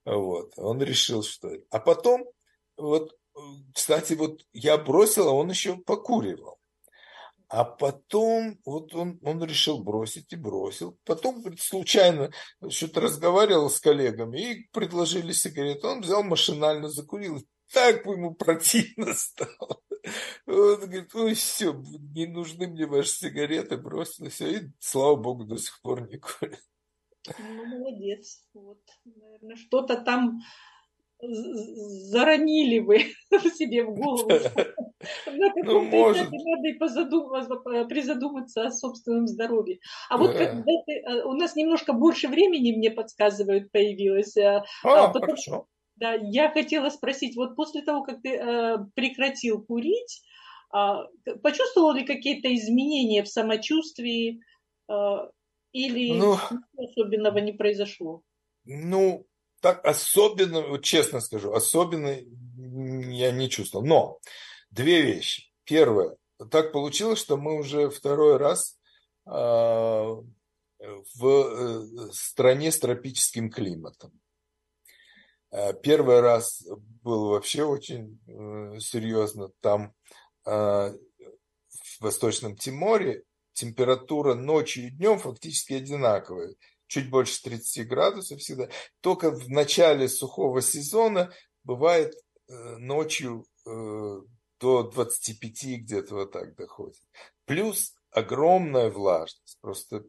Вот. 0.06 0.54
Он 0.58 0.82
решил, 0.82 1.24
что... 1.24 1.50
А 1.72 1.80
потом, 1.80 2.26
вот, 2.78 3.16
кстати, 3.74 4.14
вот 4.14 4.42
я 4.54 4.78
бросил, 4.78 5.28
а 5.28 5.34
он 5.34 5.50
еще 5.50 5.78
покуривал. 5.78 6.55
А 7.48 7.64
потом 7.64 8.60
вот 8.66 8.94
он, 8.96 9.20
он 9.24 9.44
решил 9.44 9.84
бросить 9.84 10.34
и 10.34 10.36
бросил. 10.36 10.98
Потом 11.06 11.44
случайно 11.58 12.32
что-то 12.70 13.02
разговаривал 13.02 13.70
с 13.70 13.80
коллегами 13.80 14.40
и 14.40 14.70
предложили 14.72 15.32
сигарету. 15.32 15.88
Он 15.88 16.02
взял 16.02 16.24
машинально, 16.24 16.90
закурил. 16.90 17.42
Так 17.72 18.06
ему 18.06 18.34
противно 18.34 19.14
стало. 19.14 19.82
Он 20.46 20.80
говорит, 20.80 21.16
ой, 21.16 21.34
все, 21.34 21.74
не 22.14 22.28
нужны 22.28 22.68
мне 22.68 22.86
ваши 22.86 23.10
сигареты, 23.10 23.78
бросил 23.78 24.30
все. 24.30 24.58
И, 24.58 24.72
слава 24.80 25.16
богу, 25.16 25.46
до 25.46 25.58
сих 25.58 25.82
пор 25.82 26.08
не 26.08 26.18
курит. 26.18 26.62
Ну, 27.40 27.66
молодец. 27.66 28.44
Вот, 28.54 28.82
наверное, 29.04 29.56
что-то 29.56 29.98
там 30.02 30.42
заронили 31.22 32.80
вы 32.80 33.00
себе 33.56 33.84
в 33.84 33.94
голову. 33.94 34.30
На 35.28 35.54
ну, 35.64 35.84
может. 35.84 36.32
надо 36.32 36.68
и 36.68 36.74
позадуматься, 36.74 37.86
призадуматься 37.86 38.64
о 38.66 38.72
собственном 38.72 39.28
здоровье. 39.28 39.80
А 40.10 40.18
вот 40.18 40.34
когда 40.34 40.64
ты, 40.64 40.94
э, 40.94 41.24
у 41.26 41.34
нас 41.34 41.56
немножко 41.56 41.94
больше 41.94 42.28
времени, 42.28 42.76
мне 42.76 42.90
подсказывают, 42.90 43.72
появилось. 43.72 44.36
Э, 44.36 44.64
а, 44.84 45.06
а 45.06 45.14
хорошо. 45.14 45.68
Да, 45.98 46.14
я 46.14 46.50
хотела 46.50 46.90
спросить, 46.90 47.36
вот 47.36 47.56
после 47.56 47.82
того, 47.82 48.04
как 48.04 48.22
ты 48.22 48.36
э, 48.36 48.78
прекратил 48.96 49.64
курить, 49.64 50.24
э, 50.74 51.36
почувствовал 51.44 51.94
ли 51.94 52.04
какие-то 52.04 52.54
изменения 52.56 53.24
в 53.24 53.30
самочувствии 53.30 54.42
э, 54.90 54.94
или 55.72 56.18
ну, 56.18 56.36
особенного 56.78 57.38
не 57.38 57.54
произошло? 57.54 58.24
Ну, 58.66 59.26
так 59.66 59.84
особенно, 59.84 60.62
вот 60.62 60.84
честно 60.84 61.20
скажу, 61.22 61.52
особенно 61.52 62.16
я 63.12 63.32
не 63.32 63.50
чувствовал. 63.50 63.84
Но 63.84 64.20
две 64.70 65.02
вещи. 65.02 65.52
Первое, 65.64 66.18
так 66.52 66.72
получилось, 66.72 67.18
что 67.18 67.36
мы 67.36 67.58
уже 67.58 67.90
второй 67.90 68.38
раз 68.38 68.78
э, 69.26 69.32
в 69.32 70.24
э, 71.24 72.12
стране 72.12 72.72
с 72.72 72.78
тропическим 72.78 73.50
климатом. 73.50 74.12
Э, 75.50 75.74
первый 75.74 76.20
раз 76.20 76.64
был 77.02 77.30
вообще 77.30 77.64
очень 77.64 78.20
э, 78.28 78.80
серьезно. 78.80 79.50
Там 79.62 79.96
в 80.44 80.94
Восточном 82.02 82.56
Тиморе 82.56 83.24
температура 83.54 84.36
ночью 84.36 84.86
и 84.86 84.90
днем 84.92 85.18
фактически 85.18 85.74
одинаковая 85.74 86.54
чуть 86.88 87.10
больше 87.10 87.42
30 87.44 87.88
градусов 87.88 88.40
всегда. 88.40 88.70
Только 89.02 89.32
в 89.32 89.50
начале 89.50 90.08
сухого 90.08 90.62
сезона 90.62 91.32
бывает 91.64 92.14
э, 92.48 92.78
ночью 92.78 93.46
э, 93.66 94.22
до 94.60 94.84
25 94.84 95.82
где-то 95.82 96.16
вот 96.16 96.32
так 96.32 96.56
доходит. 96.56 97.02
Плюс 97.46 97.94
огромная 98.12 98.90
влажность, 98.90 99.58
просто 99.62 100.04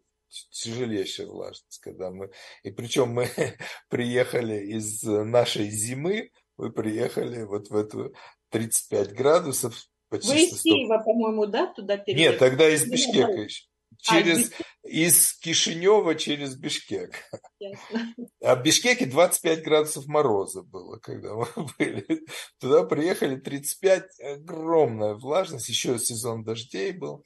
тяжелейшая 0.51 1.27
влажность, 1.27 1.81
когда 1.81 2.11
мы... 2.11 2.31
И 2.63 2.71
причем 2.71 3.11
мы 3.11 3.29
приехали 3.89 4.59
из 4.59 5.03
нашей 5.03 5.71
зимы, 5.71 6.31
мы 6.57 6.73
приехали 6.73 7.43
вот 7.43 7.69
в 7.69 7.77
эту 7.77 8.15
35 8.51 9.13
градусов. 9.13 9.87
Почти 10.09 10.33
Вы 10.33 10.45
из 10.45 10.63
Киева, 10.63 10.99
по-моему, 10.99 11.47
да, 11.47 11.67
туда 11.73 11.97
переехали? 11.97 12.33
Нет, 12.33 12.39
тогда 12.39 12.69
из 12.69 12.87
Бишкека 12.89 13.33
еще. 13.33 13.65
А, 14.09 14.23
через, 14.23 14.53
из 14.87 15.35
Кишинева 15.35 16.15
через 16.15 16.57
Бишкек. 16.57 17.15
Ясно. 17.59 18.15
А 18.43 18.55
в 18.57 18.63
Бишкеке 18.63 19.07
25 19.07 19.63
градусов 19.63 20.07
мороза 20.07 20.63
было, 20.63 20.99
когда 20.99 21.35
мы 21.35 21.47
были. 21.79 22.27
Туда 22.59 22.85
приехали 22.85 23.37
35, 23.37 24.21
огромная 24.21 25.15
влажность, 25.15 25.69
еще 25.69 25.99
сезон 25.99 26.45
дождей 26.45 26.93
был. 26.93 27.25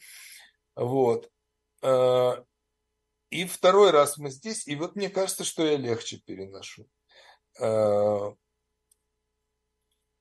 Вот. 0.75 1.31
А, 1.83 2.45
и 3.31 3.45
второй 3.45 3.91
раз 3.91 4.19
мы 4.19 4.31
здесь, 4.31 4.67
и 4.67 4.75
вот 4.77 4.97
мне 4.97 5.09
кажется, 5.11 5.45
что 5.45 5.65
я 5.65 5.77
легче 5.77 6.19
переношу. 6.19 6.87
А, 7.61 8.35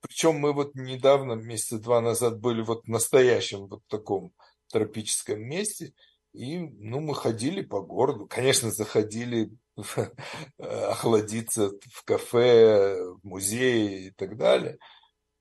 Причем 0.00 0.36
мы 0.36 0.52
вот 0.52 0.74
недавно, 0.74 1.32
месяца 1.32 1.78
два 1.78 2.00
назад, 2.00 2.40
были 2.40 2.62
вот 2.62 2.84
в 2.84 2.88
настоящем 2.88 3.66
вот 3.66 3.82
таком 3.88 4.34
тропическом 4.68 5.40
месте– 5.40 5.94
и, 6.32 6.58
ну, 6.58 7.00
мы 7.00 7.14
ходили 7.14 7.62
по 7.62 7.80
городу. 7.80 8.26
Конечно, 8.28 8.70
заходили 8.70 9.50
охладиться 10.58 11.70
в 11.92 12.04
кафе, 12.04 13.02
в 13.14 13.20
музей 13.24 14.08
и 14.08 14.10
так 14.10 14.36
далее. 14.36 14.78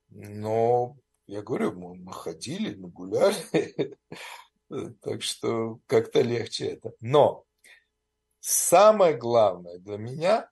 Но 0.10 0.96
я 1.28 1.42
говорю, 1.42 1.74
мы, 1.74 1.96
мы 1.96 2.14
ходили, 2.14 2.76
мы 2.76 2.90
гуляли. 2.90 3.98
Так 5.02 5.24
что 5.24 5.80
как-то 5.88 6.22
легче 6.22 6.68
это. 6.68 6.94
Но 7.00 7.44
самое 8.40 9.18
главное 9.18 9.80
для 9.80 9.98
меня 9.98 10.48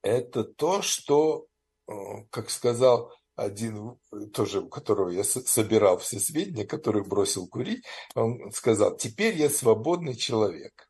это 0.00 0.44
то, 0.44 0.80
что, 0.80 1.46
э, 1.86 1.92
как 2.30 2.48
сказал 2.48 3.12
один, 3.40 3.98
тоже 4.34 4.60
у 4.60 4.68
которого 4.68 5.08
я 5.08 5.24
собирал 5.24 5.98
все 5.98 6.20
сведения, 6.20 6.66
который 6.66 7.02
бросил 7.02 7.48
курить, 7.48 7.84
он 8.14 8.52
сказал, 8.52 8.96
теперь 8.96 9.36
я 9.36 9.48
свободный 9.48 10.14
человек. 10.14 10.88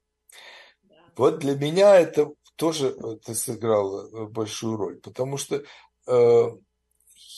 Вот 1.17 1.39
для 1.39 1.55
меня 1.55 1.97
это 1.99 2.33
тоже 2.57 2.89
это 2.89 3.35
сыграло 3.35 4.27
большую 4.27 4.77
роль, 4.77 5.01
потому 5.01 5.37
что 5.37 5.63
э, 6.07 6.45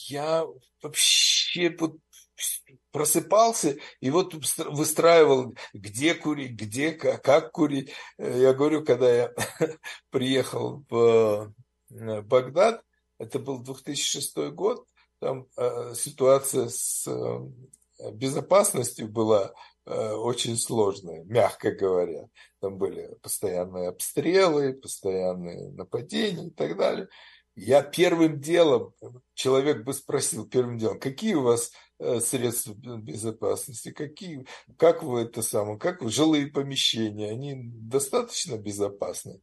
я 0.07 0.45
вообще 0.81 1.75
вот 1.79 1.97
просыпался 2.91 3.77
и 3.99 4.09
вот 4.09 4.33
выстраивал, 4.57 5.55
где 5.73 6.15
курить, 6.15 6.53
где, 6.53 6.91
как 6.91 7.51
курить. 7.51 7.91
Я 8.17 8.53
говорю, 8.53 8.83
когда 8.83 9.13
я 9.13 9.33
приехал 10.09 10.83
в 10.89 11.53
э, 11.91 12.21
Багдад, 12.21 12.83
это 13.19 13.39
был 13.39 13.59
2006 13.59 14.37
год, 14.49 14.87
там 15.23 15.47
э, 15.55 15.93
ситуация 15.95 16.67
с 16.67 17.07
э, 17.07 18.11
безопасностью 18.11 19.07
была 19.07 19.53
э, 19.85 20.11
очень 20.11 20.57
сложная, 20.57 21.23
мягко 21.23 21.71
говоря. 21.71 22.27
Там 22.59 22.77
были 22.77 23.15
постоянные 23.21 23.87
обстрелы, 23.87 24.73
постоянные 24.73 25.71
нападения 25.71 26.47
и 26.47 26.51
так 26.51 26.77
далее. 26.77 27.07
Я 27.55 27.83
первым 27.83 28.41
делом, 28.41 28.93
человек 29.33 29.85
бы 29.85 29.93
спросил 29.93 30.45
первым 30.45 30.77
делом, 30.77 30.99
какие 30.99 31.35
у 31.35 31.43
вас 31.43 31.71
э, 31.99 32.19
средства 32.19 32.73
безопасности, 32.73 33.91
какие, 33.91 34.45
как 34.77 35.03
вы 35.03 35.21
это 35.21 35.41
самое, 35.41 35.79
как 35.79 36.01
вы, 36.01 36.09
жилые 36.09 36.47
помещения, 36.47 37.31
они 37.31 37.55
достаточно 37.55 38.57
безопасны? 38.57 39.39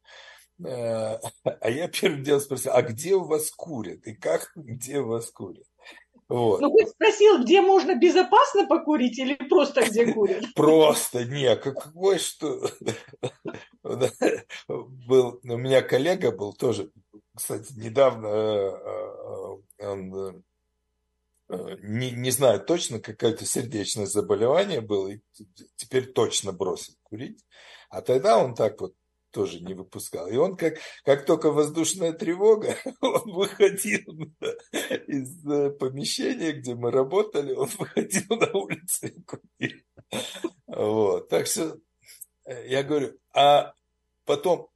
Э, 0.63 1.17
а 1.43 1.69
я 1.71 1.87
первым 1.87 2.23
делом 2.23 2.41
спросил, 2.41 2.71
а 2.73 2.83
где 2.83 3.15
у 3.15 3.23
вас 3.23 3.49
курят 3.49 4.05
и 4.05 4.13
как, 4.13 4.51
где 4.55 4.99
у 4.99 5.07
вас 5.07 5.31
курят? 5.31 5.65
Вот. 6.31 6.61
Ну, 6.61 6.71
хоть 6.71 6.87
спросил, 6.87 7.43
где 7.43 7.59
можно 7.59 7.93
безопасно 7.93 8.65
покурить 8.65 9.19
или 9.19 9.33
просто 9.33 9.85
где 9.85 10.13
курят? 10.13 10.45
Просто, 10.55 11.25
не, 11.25 11.53
какой 11.57 12.19
что... 12.19 12.69
Был, 14.69 15.41
у 15.43 15.57
меня 15.57 15.81
коллега 15.81 16.31
был 16.31 16.53
тоже, 16.53 16.89
кстати, 17.35 17.73
недавно, 17.73 18.27
э, 18.27 18.71
э, 19.79 19.85
он, 19.85 20.43
э, 21.49 21.77
не, 21.81 22.11
не 22.11 22.31
знаю 22.31 22.61
точно, 22.61 23.01
какое-то 23.01 23.45
сердечное 23.45 24.05
заболевание 24.05 24.79
было, 24.79 25.09
и 25.09 25.19
теперь 25.75 26.13
точно 26.13 26.53
бросил 26.53 26.93
курить. 27.03 27.43
А 27.89 28.01
тогда 28.01 28.37
он 28.37 28.55
так 28.55 28.79
вот 28.79 28.93
тоже 29.31 29.59
не 29.61 29.73
выпускал. 29.73 30.27
И 30.27 30.35
он, 30.35 30.55
как, 30.55 30.75
как 31.03 31.25
только 31.25 31.51
воздушная 31.51 32.13
тревога, 32.13 32.75
он 33.01 33.31
выходил 33.31 34.33
из 35.07 35.45
э, 35.45 35.71
помещения, 35.71 36.51
где 36.51 36.75
мы 36.75 36.91
работали, 36.91 37.53
он 37.53 37.69
выходил 37.77 38.37
на 38.37 38.51
улицу 38.53 39.07
и 39.07 39.21
курил. 39.21 39.79
Вот. 40.67 41.29
Так 41.29 41.47
что 41.47 41.77
э, 42.45 42.67
я 42.67 42.83
говорю, 42.83 43.17
а 43.33 43.73
потом, 44.25 44.70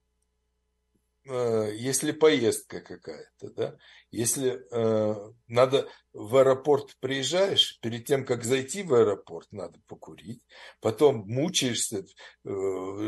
если 1.25 2.11
поездка 2.11 2.81
какая-то, 2.81 3.49
да, 3.51 3.77
если 4.11 4.61
э, 4.71 5.31
надо 5.47 5.89
в 6.13 6.37
аэропорт 6.37 6.95
приезжаешь, 6.99 7.79
перед 7.81 8.05
тем, 8.05 8.25
как 8.25 8.43
зайти 8.43 8.83
в 8.83 8.93
аэропорт, 8.93 9.47
надо 9.51 9.79
покурить, 9.87 10.41
потом 10.79 11.25
мучаешься, 11.27 12.05
э, 12.45 12.49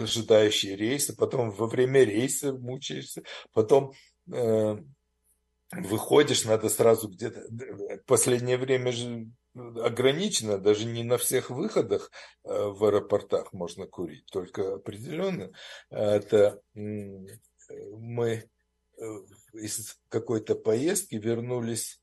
ожидающие 0.04 0.76
рейсы, 0.76 1.16
потом 1.16 1.52
во 1.52 1.68
время 1.68 2.04
рейса 2.04 2.54
мучаешься, 2.54 3.24
потом 3.54 3.94
э, 4.34 4.78
выходишь, 5.72 6.46
надо 6.46 6.70
сразу 6.70 7.08
где-то... 7.08 7.42
Последнее 8.06 8.58
время 8.58 8.92
же 8.92 9.28
ограничено, 9.54 10.58
даже 10.58 10.86
не 10.86 11.04
на 11.04 11.18
всех 11.18 11.50
выходах 11.50 12.12
э, 12.44 12.50
в 12.50 12.84
аэропортах 12.84 13.54
можно 13.54 13.88
курить, 13.88 14.26
только 14.32 14.76
определенно. 14.76 15.52
Это 15.90 16.62
мы 17.70 18.50
э, 18.98 19.04
из 19.54 19.98
какой-то 20.10 20.56
поездки 20.56 21.16
вернулись, 21.16 22.02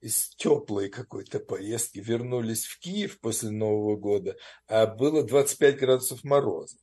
из 0.00 0.28
теплой 0.36 0.88
какой-то 0.88 1.40
поездки, 1.40 1.98
вернулись 1.98 2.64
в 2.66 2.78
Киев 2.78 3.18
после 3.20 3.50
Нового 3.50 3.96
года, 3.96 4.36
а 4.66 4.86
было 4.86 5.22
25 5.22 5.78
градусов 5.78 6.24
мороза. 6.24 6.76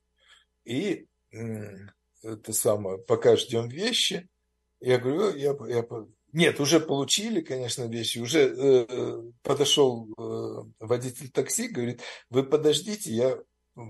И 0.65 1.07
это 1.31 2.53
самое, 2.53 2.97
пока 2.99 3.35
ждем 3.35 3.69
вещи, 3.69 4.29
я 4.79 4.97
говорю, 4.97 5.35
я, 5.37 5.55
я, 5.67 5.85
нет, 6.33 6.59
уже 6.59 6.79
получили, 6.79 7.41
конечно, 7.41 7.83
вещи, 7.83 8.19
уже 8.19 8.39
э, 8.39 9.31
подошел 9.43 10.09
э, 10.17 10.63
водитель 10.79 11.29
такси, 11.29 11.67
говорит, 11.67 12.01
вы 12.29 12.43
подождите, 12.43 13.13
я 13.13 13.39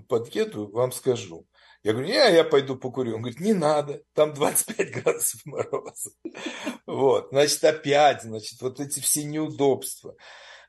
подъеду, 0.08 0.68
вам 0.68 0.92
скажу. 0.92 1.46
Я 1.84 1.92
говорю, 1.92 2.08
не, 2.08 2.14
я 2.14 2.44
пойду 2.44 2.76
покурю. 2.76 3.16
Он 3.16 3.20
говорит, 3.20 3.40
не 3.40 3.52
надо, 3.52 4.02
там 4.14 4.32
25 4.32 4.90
градусов 4.90 5.44
мороза. 5.44 6.10
Вот, 6.86 7.28
значит, 7.30 7.62
опять, 7.62 8.22
значит, 8.22 8.60
вот 8.62 8.80
эти 8.80 9.00
все 9.00 9.22
неудобства. 9.24 10.16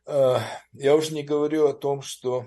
Э, 0.06 0.40
я 0.74 0.94
уже 0.94 1.14
не 1.14 1.24
говорю 1.24 1.68
о 1.68 1.74
том, 1.74 2.02
что 2.02 2.46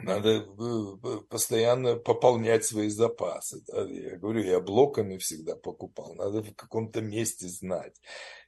надо 0.00 0.46
э, 0.46 1.18
постоянно 1.28 1.96
пополнять 1.96 2.64
свои 2.64 2.88
запасы. 2.88 3.62
Да? 3.66 3.82
Я 3.82 4.16
говорю, 4.16 4.42
я 4.44 4.60
блоками 4.60 5.18
всегда 5.18 5.56
покупал. 5.56 6.14
Надо 6.14 6.42
в 6.42 6.54
каком-то 6.54 7.00
месте 7.00 7.48
знать. 7.48 8.00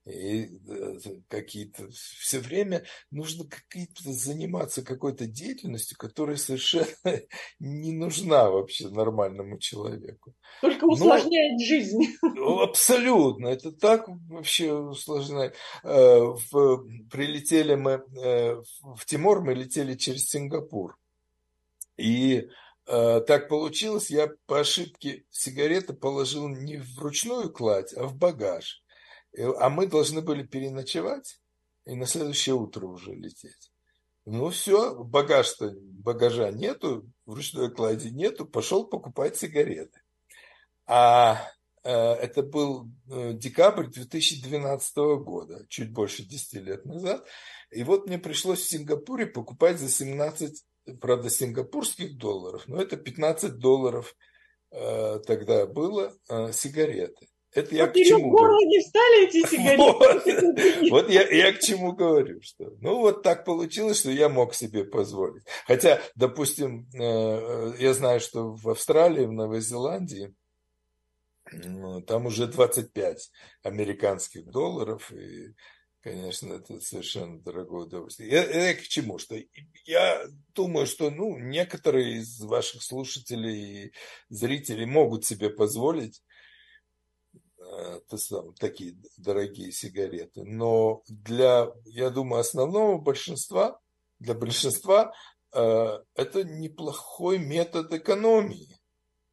И 0.07 0.45
э, 0.69 0.99
какие-то 1.29 1.89
все 1.91 2.39
время 2.39 2.85
нужно 3.11 3.45
какие-то 3.49 4.13
заниматься 4.13 4.83
какой-то 4.83 5.27
деятельностью, 5.27 5.99
которая 5.99 6.37
совершенно 6.37 6.87
не 7.59 7.93
нужна 7.93 8.49
вообще 8.49 8.89
нормальному 8.89 9.59
человеку. 9.59 10.35
Только 10.61 10.85
усложняет 10.85 11.59
Но, 11.59 11.65
жизнь. 11.65 12.01
Абсолютно. 12.63 13.49
Это 13.49 13.73
так 13.73 14.09
вообще 14.29 14.73
усложняет. 14.73 15.57
Э, 15.83 16.33
прилетели 17.11 17.75
мы 17.75 18.05
в 18.15 19.05
Тимор, 19.05 19.43
мы 19.43 19.55
летели 19.55 19.95
через 19.97 20.29
Сингапур. 20.29 21.00
И 22.01 22.49
э, 22.87 23.21
так 23.27 23.49
получилось, 23.49 24.11
я 24.11 24.31
по 24.47 24.61
ошибке 24.61 25.25
сигареты 25.31 25.93
положил 25.93 26.49
не 26.49 26.79
в 26.79 26.99
ручную 26.99 27.53
кладь, 27.53 27.93
а 27.95 28.07
в 28.07 28.17
багаж. 28.17 28.83
И, 29.33 29.43
а 29.43 29.69
мы 29.69 29.87
должны 29.87 30.23
были 30.23 30.43
переночевать 30.43 31.41
и 31.85 31.95
на 31.95 32.07
следующее 32.07 32.55
утро 32.55 32.87
уже 32.87 33.15
лететь. 33.15 33.71
Ну 34.25 34.49
все, 34.49 34.95
багаж-то, 34.95 35.75
багажа 35.79 36.51
нету, 36.51 37.11
в 37.27 37.35
ручной 37.35 37.71
кладе 37.71 38.11
нету, 38.11 38.47
пошел 38.47 38.87
покупать 38.87 39.37
сигареты. 39.37 40.01
А 40.87 41.51
э, 41.85 41.91
это 41.91 42.43
был 42.43 42.89
э, 43.11 43.33
декабрь 43.35 43.89
2012 43.89 44.97
года, 45.23 45.67
чуть 45.69 45.93
больше 45.93 46.23
10 46.23 46.55
лет 46.63 46.87
назад. 46.87 47.27
И 47.71 47.85
вот 47.85 48.07
мне 48.07 48.19
пришлось 48.19 48.61
в 48.61 48.69
Сингапуре 48.69 49.27
покупать 49.27 49.79
за 49.79 49.89
17 49.89 50.65
правда, 51.01 51.31
сингапурских 51.31 52.17
долларов, 52.17 52.65
но 52.67 52.81
это 52.81 52.97
15 52.97 53.59
долларов 53.59 54.15
э, 54.71 55.21
тогда 55.27 55.67
было 55.67 56.15
э, 56.29 56.53
сигареты. 56.53 57.29
Это 57.53 57.75
я 57.75 57.89
к 57.89 57.95
чему 57.95 58.31
горло 58.31 58.65
не 58.65 58.79
встали 58.79 59.27
эти 59.27 59.47
сигареты. 59.51 59.83
Вот, 59.83 60.91
вот 60.91 61.11
я, 61.11 61.29
я 61.29 61.53
к 61.53 61.59
чему 61.59 61.93
говорю, 61.93 62.41
что 62.43 62.77
ну 62.81 63.01
вот 63.01 63.23
так 63.23 63.45
получилось, 63.45 64.01
что 64.01 64.11
я 64.11 64.29
мог 64.29 64.55
себе 64.55 64.85
позволить. 64.85 65.43
Хотя, 65.67 66.01
допустим, 66.15 66.89
э, 66.95 67.73
я 67.79 67.93
знаю, 67.95 68.21
что 68.21 68.53
в 68.55 68.69
Австралии, 68.69 69.27
в 69.27 69.33
Новой 69.33 69.61
Зеландии, 69.61 70.35
там 72.07 72.27
уже 72.27 72.47
25 72.47 73.31
американских 73.65 74.47
долларов, 74.47 75.11
и, 75.13 75.55
конечно, 76.01 76.55
это 76.55 76.81
совершенно 76.81 77.41
дорогое 77.41 77.87
удовольствие. 77.87 78.31
Я, 78.31 78.69
я 78.69 78.75
к 78.75 78.83
чему? 78.83 79.19
Что 79.19 79.37
я 79.85 80.27
думаю, 80.55 80.87
что 80.87 81.11
ну, 81.11 81.39
некоторые 81.39 82.19
из 82.19 82.41
ваших 82.41 82.83
слушателей 82.83 83.87
и 83.87 83.93
зрителей 84.29 84.87
могут 84.87 85.25
себе 85.25 85.51
позволить 85.51 86.23
Э, 87.71 88.01
такие 88.59 88.97
дорогие 89.17 89.71
сигареты. 89.71 90.43
Но 90.45 91.03
для, 91.09 91.69
я 91.85 92.11
думаю, 92.11 92.41
основного 92.41 92.99
большинства, 92.99 93.79
для 94.19 94.35
большинства 94.35 95.13
э, 95.53 95.99
это 96.15 96.45
неплохой 96.45 97.39
метод 97.39 97.93
экономии. 97.93 98.77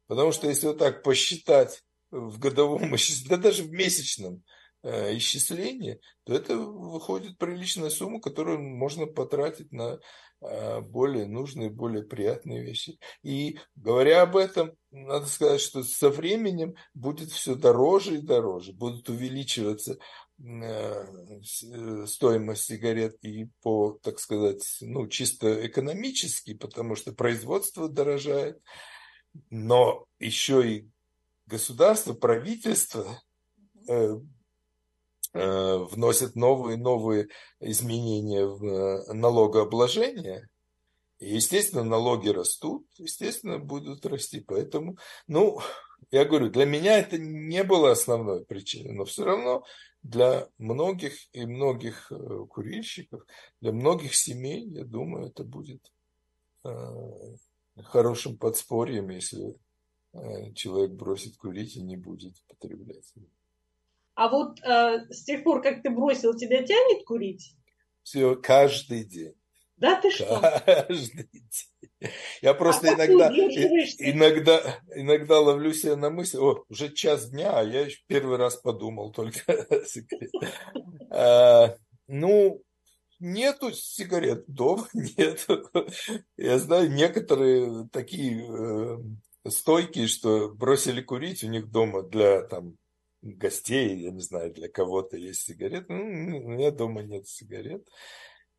Потому 0.06 0.32
что 0.32 0.46
если 0.46 0.68
вот 0.68 0.78
так 0.78 1.02
посчитать 1.02 1.82
в 2.10 2.38
годовом 2.38 2.94
исчислении, 2.96 3.28
да 3.28 3.36
даже 3.38 3.64
в 3.64 3.72
месячном 3.72 4.44
э, 4.82 5.16
исчислении, 5.16 6.00
то 6.24 6.34
это 6.34 6.56
выходит 6.56 7.38
приличная 7.38 7.90
сумма, 7.90 8.20
которую 8.20 8.60
можно 8.60 9.06
потратить 9.06 9.72
на 9.72 9.98
Э, 10.40 10.80
более 10.80 11.26
нужные, 11.26 11.68
более 11.68 12.04
приятные 12.04 12.62
вещи. 12.62 12.98
И 13.24 13.58
говоря 13.74 14.22
об 14.22 14.36
этом, 14.36 14.72
надо 14.92 15.26
сказать, 15.26 15.60
что 15.60 15.82
со 15.82 16.10
временем 16.10 16.76
будет 16.94 17.30
все 17.30 17.56
дороже 17.56 18.18
и 18.18 18.22
дороже, 18.22 18.72
будут 18.72 19.08
увеличиваться 19.08 19.98
э, 20.38 21.42
стоимость 22.06 22.66
сигарет 22.66 23.16
и 23.24 23.48
по, 23.62 23.98
так 24.00 24.20
сказать, 24.20 24.62
ну, 24.80 25.08
чисто 25.08 25.66
экономически, 25.66 26.54
потому 26.54 26.94
что 26.94 27.12
производство 27.12 27.88
дорожает, 27.88 28.62
но 29.50 30.06
еще 30.20 30.70
и 30.70 30.88
государство, 31.46 32.12
правительство 32.12 33.20
Э, 35.34 35.76
вносят 35.76 36.36
новые 36.36 36.78
новые 36.78 37.28
изменения 37.60 38.46
в 38.46 38.64
э, 38.64 39.12
налогообложение, 39.12 40.48
и, 41.18 41.34
естественно, 41.34 41.84
налоги 41.84 42.30
растут, 42.30 42.86
естественно, 42.96 43.58
будут 43.58 44.06
расти. 44.06 44.40
Поэтому, 44.40 44.96
ну, 45.26 45.60
я 46.10 46.24
говорю, 46.24 46.48
для 46.48 46.64
меня 46.64 46.98
это 46.98 47.18
не 47.18 47.62
было 47.62 47.90
основной 47.90 48.46
причиной, 48.46 48.94
но 48.94 49.04
все 49.04 49.24
равно 49.24 49.64
для 50.02 50.48
многих 50.56 51.14
и 51.34 51.44
многих 51.44 52.10
э, 52.10 52.46
курильщиков, 52.48 53.22
для 53.60 53.72
многих 53.72 54.14
семей, 54.14 54.66
я 54.70 54.84
думаю, 54.84 55.28
это 55.28 55.44
будет 55.44 55.92
хорошим 57.84 58.36
подспорьем, 58.36 59.08
если 59.08 59.56
человек 60.54 60.90
бросит 60.90 61.36
курить 61.36 61.76
и 61.76 61.80
не 61.80 61.96
будет 61.96 62.34
потреблять. 62.46 63.14
А 64.18 64.28
вот 64.28 64.58
э, 64.64 65.06
с 65.10 65.22
тех 65.22 65.44
пор, 65.44 65.62
как 65.62 65.80
ты 65.80 65.90
бросил, 65.90 66.34
тебя 66.34 66.64
тянет 66.64 67.04
курить? 67.04 67.54
Все, 68.02 68.34
каждый 68.34 69.04
день. 69.04 69.34
Да 69.76 69.94
ты 70.00 70.10
что? 70.10 70.40
Каждый 70.66 71.28
день. 71.32 72.10
Я 72.42 72.52
просто 72.54 72.90
а 72.90 72.94
иногда, 72.94 73.28
иногда, 73.32 74.80
иногда 74.96 75.38
ловлю 75.38 75.72
себя 75.72 75.94
на 75.94 76.10
мысли, 76.10 76.36
о, 76.36 76.64
уже 76.68 76.92
час 76.92 77.30
дня, 77.30 77.60
а 77.60 77.62
я 77.62 77.82
еще 77.82 78.00
первый 78.08 78.38
раз 78.38 78.56
подумал 78.56 79.12
только 79.12 79.40
а, 81.12 81.76
Ну, 82.08 82.60
нету 83.20 83.70
сигарет, 83.70 84.46
дома 84.48 84.88
нету. 84.94 85.70
Я 86.36 86.58
знаю, 86.58 86.90
некоторые 86.90 87.88
такие 87.92 88.44
э, 88.44 88.98
стойкие, 89.48 90.08
что 90.08 90.48
бросили 90.48 91.02
курить 91.02 91.44
у 91.44 91.46
них 91.46 91.70
дома 91.70 92.02
для 92.02 92.42
там 92.42 92.76
гостей, 93.22 93.98
я 94.00 94.10
не 94.10 94.20
знаю, 94.20 94.52
для 94.52 94.68
кого-то 94.68 95.16
есть 95.16 95.42
сигареты. 95.42 95.92
Ну, 95.92 96.44
у 96.44 96.48
меня 96.48 96.70
дома 96.70 97.02
нет 97.02 97.26
сигарет. 97.26 97.88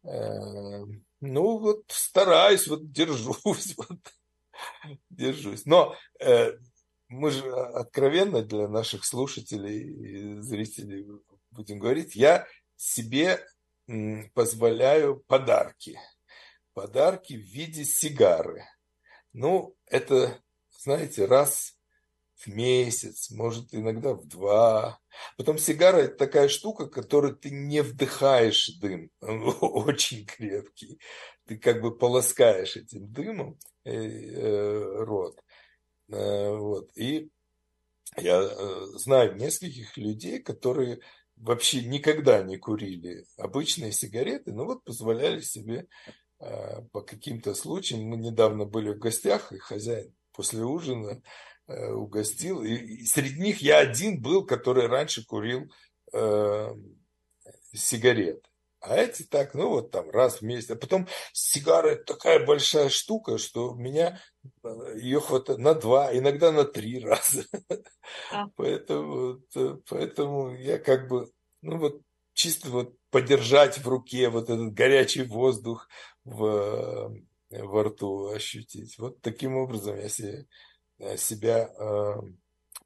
Э, 0.04 0.84
ну, 1.22 1.58
вот 1.58 1.84
стараюсь, 1.88 2.68
вот 2.68 2.92
держусь, 2.92 3.76
вот, 3.78 4.00
держусь. 5.10 5.66
Но 5.66 5.96
э, 6.20 6.54
мы 7.08 7.32
же 7.32 7.50
откровенно 7.52 8.42
для 8.44 8.68
наших 8.68 9.06
слушателей 9.06 10.38
и 10.38 10.42
зрителей 10.42 11.08
будем 11.52 11.80
говорить, 11.80 12.16
я 12.16 12.48
себе 12.76 13.44
позволяю 14.34 15.24
подарки. 15.28 16.00
Подарки 16.74 17.34
в 17.34 17.42
виде 17.42 17.84
сигары. 17.84 18.64
Ну, 19.34 19.76
это, 19.88 20.42
знаете, 20.72 21.26
раз 21.26 21.79
в 22.40 22.48
месяц, 22.48 23.32
может 23.32 23.74
иногда 23.74 24.14
в 24.14 24.26
два. 24.26 25.00
Потом 25.36 25.58
сигара 25.58 25.98
это 25.98 26.16
такая 26.16 26.48
штука, 26.48 26.88
которую 26.88 27.36
ты 27.36 27.50
не 27.50 27.82
вдыхаешь 27.84 28.78
дым, 28.80 29.12
он 29.20 29.44
очень 29.62 30.26
крепкий. 30.26 31.00
Ты 31.46 31.58
как 31.58 31.82
бы 31.82 31.98
полоскаешь 31.98 32.78
этим 32.78 33.12
дымом 33.12 33.60
э, 33.84 33.92
э, 33.92 35.04
рот. 35.04 35.42
Э, 36.08 36.56
вот. 36.56 36.90
И 36.96 37.30
я 38.16 38.48
знаю 38.98 39.36
нескольких 39.36 39.98
людей, 39.98 40.40
которые 40.40 41.02
вообще 41.36 41.84
никогда 41.84 42.42
не 42.42 42.58
курили 42.58 43.26
обычные 43.38 43.92
сигареты, 43.92 44.54
но 44.54 44.66
вот 44.66 44.84
позволяли 44.84 45.42
себе 45.42 45.88
по 46.40 47.02
каким-то 47.02 47.54
случаям. 47.54 48.04
Мы 48.04 48.18
недавно 48.18 48.66
были 48.66 48.94
в 48.94 48.98
гостях, 48.98 49.52
и 49.52 49.58
хозяин 49.58 50.16
после 50.32 50.64
ужина 50.64 51.22
Э, 51.70 51.92
угостил. 51.92 52.64
И 52.64 53.06
среди 53.06 53.40
них 53.40 53.62
я 53.62 53.78
один 53.78 54.20
был, 54.20 54.44
который 54.44 54.88
раньше 54.88 55.24
курил 55.24 55.72
э, 56.12 56.70
сигареты. 57.74 58.42
А 58.82 58.96
эти 58.96 59.22
так, 59.22 59.54
ну 59.54 59.70
вот 59.70 59.92
там 59.92 60.10
раз 60.10 60.38
в 60.38 60.42
месяц. 60.42 60.72
А 60.72 60.76
потом 60.76 61.08
сигара 61.32 61.90
это 61.90 62.16
такая 62.16 62.44
большая 62.44 62.90
штука, 62.90 63.38
что 63.38 63.74
у 63.74 63.76
меня 63.76 64.20
э, 64.64 64.96
ее 64.96 65.22
хватает 65.22 65.60
на 65.60 65.76
два, 65.76 66.12
иногда 66.18 66.52
на 66.52 66.64
три 66.64 67.04
раза. 67.06 67.46
А. 68.32 68.48
Поэтому, 68.56 69.40
э, 69.56 69.78
поэтому 69.88 70.56
я 70.56 70.80
как 70.80 71.08
бы, 71.08 71.30
ну 71.62 71.78
вот 71.78 72.02
чисто 72.34 72.70
вот 72.72 72.96
подержать 73.12 73.78
в 73.78 73.88
руке 73.88 74.30
вот 74.30 74.50
этот 74.50 74.74
горячий 74.74 75.22
воздух 75.22 75.88
в, 76.24 77.16
во 77.52 77.84
рту 77.84 78.30
ощутить. 78.30 78.98
Вот 78.98 79.22
таким 79.22 79.56
образом 79.56 79.98
я 79.98 80.10
себе 80.10 80.48
себя 81.18 81.70
э, 81.80 82.14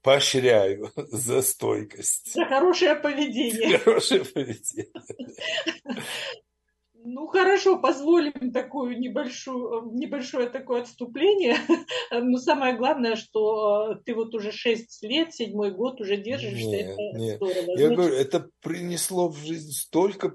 поощряю 0.02 0.90
за 0.96 1.42
стойкость. 1.42 2.34
За 2.34 2.44
хорошее 2.44 2.94
поведение. 2.94 3.78
хорошее 3.78 4.24
поведение. 4.24 4.92
Ну 7.06 7.26
хорошо, 7.26 7.78
позволим 7.78 8.50
такую 8.50 8.98
небольшую, 8.98 9.90
небольшое 9.92 10.48
такое 10.48 10.80
отступление. 10.80 11.56
Но 12.10 12.38
самое 12.38 12.78
главное, 12.78 13.14
что 13.14 14.00
ты 14.06 14.14
вот 14.14 14.34
уже 14.34 14.52
6 14.52 15.02
лет, 15.02 15.34
седьмой 15.34 15.70
год 15.70 16.00
уже 16.00 16.16
держишься. 16.16 16.64
Нет, 16.64 16.96
это 16.98 17.18
нет. 17.18 17.36
здорово. 17.36 17.78
Я 17.78 17.90
говорю, 17.90 18.14
это 18.14 18.48
принесло 18.62 19.28
в 19.28 19.36
жизнь 19.36 19.72
столько 19.72 20.34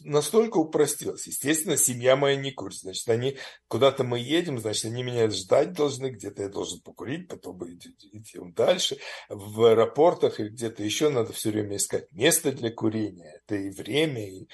настолько 0.00 0.58
упростилось. 0.58 1.26
Естественно, 1.26 1.76
семья 1.76 2.16
моя 2.16 2.36
не 2.36 2.50
курит. 2.52 2.78
Значит, 2.78 3.08
они 3.08 3.36
куда-то 3.68 4.04
мы 4.04 4.18
едем, 4.18 4.58
значит, 4.58 4.86
они 4.86 5.02
меня 5.02 5.28
ждать 5.30 5.72
должны, 5.72 6.08
где-то 6.08 6.42
я 6.42 6.48
должен 6.48 6.80
покурить, 6.80 7.28
потом 7.28 7.62
идем 7.64 8.52
дальше. 8.52 8.98
В 9.28 9.64
аэропортах 9.64 10.40
или 10.40 10.48
где-то 10.48 10.82
еще 10.82 11.08
надо 11.08 11.32
все 11.32 11.50
время 11.50 11.76
искать 11.76 12.10
место 12.12 12.52
для 12.52 12.70
курения. 12.70 13.40
Это 13.42 13.56
и 13.56 13.70
время, 13.70 14.28
и 14.28 14.48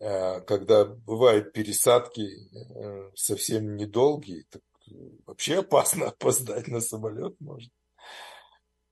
э, 0.00 0.40
когда 0.42 0.84
бывают 0.84 1.52
пересадки 1.52 2.22
э, 2.22 3.10
совсем 3.14 3.76
недолгие, 3.76 4.44
так 4.50 4.62
вообще 5.26 5.58
опасно 5.60 6.06
опоздать 6.08 6.68
на 6.68 6.80
самолет 6.80 7.36
может. 7.40 7.72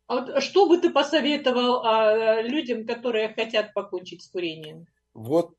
А 0.06 0.40
что 0.40 0.66
бы 0.66 0.78
ты 0.78 0.90
посоветовал 0.90 1.84
а, 1.84 2.42
людям, 2.42 2.84
которые 2.84 3.32
хотят 3.32 3.72
покончить 3.72 4.24
с 4.24 4.28
курением? 4.28 4.86
Вот 5.14 5.54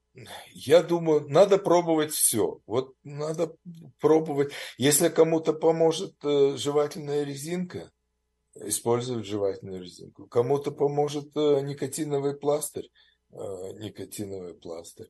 я 0.52 0.84
думаю, 0.84 1.28
надо 1.30 1.58
пробовать 1.58 2.12
все. 2.12 2.60
Вот 2.66 2.94
надо 3.04 3.56
пробовать. 4.00 4.52
Если 4.78 5.08
кому-то 5.08 5.54
поможет 5.54 6.16
э, 6.24 6.58
жевательная 6.58 7.24
резинка, 7.24 7.92
использовать 8.56 9.26
жевательную 9.26 9.82
резинку. 9.82 10.28
Кому-то 10.28 10.72
поможет 10.72 11.36
э, 11.36 11.62
никотиновый 11.62 12.36
пластырь, 12.36 12.90
э, 13.32 13.36
никотиновый 13.36 14.56
пластырь. 14.56 15.10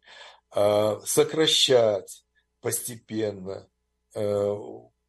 А, 0.51 0.99
сокращать 1.05 2.25
постепенно. 2.59 3.67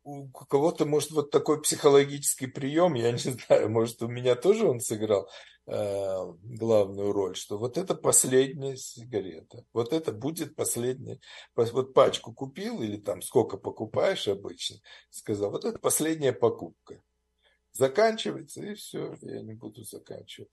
У 0.05 0.29
кого-то, 0.29 0.85
может, 0.85 1.11
вот 1.11 1.31
такой 1.31 1.61
психологический 1.63 2.47
прием, 2.47 2.95
я 2.95 3.13
не 3.13 3.19
знаю, 3.19 3.71
может, 3.71 4.03
у 4.03 4.09
меня 4.09 4.35
тоже 4.35 4.69
он 4.69 4.81
сыграл 4.81 5.29
э, 5.67 6.17
главную 6.43 7.13
роль, 7.13 7.37
что 7.37 7.59
вот 7.59 7.79
это 7.79 7.95
последняя 7.95 8.77
сигарета, 8.77 9.65
вот 9.73 9.93
это 9.93 10.13
будет 10.13 10.57
последняя, 10.57 11.21
вот 11.55 11.95
пачку 11.95 12.33
купил 12.33 12.83
или 12.83 12.97
там 12.97 13.23
сколько 13.23 13.57
покупаешь 13.57 14.29
обычно, 14.29 14.79
сказал, 15.11 15.51
вот 15.51 15.65
это 15.65 15.79
последняя 15.79 16.33
покупка. 16.33 17.01
Заканчивается, 17.75 18.63
и 18.63 18.75
все, 18.75 19.17
я 19.23 19.41
не 19.41 19.55
буду 19.55 19.83
заканчивать. 19.85 20.51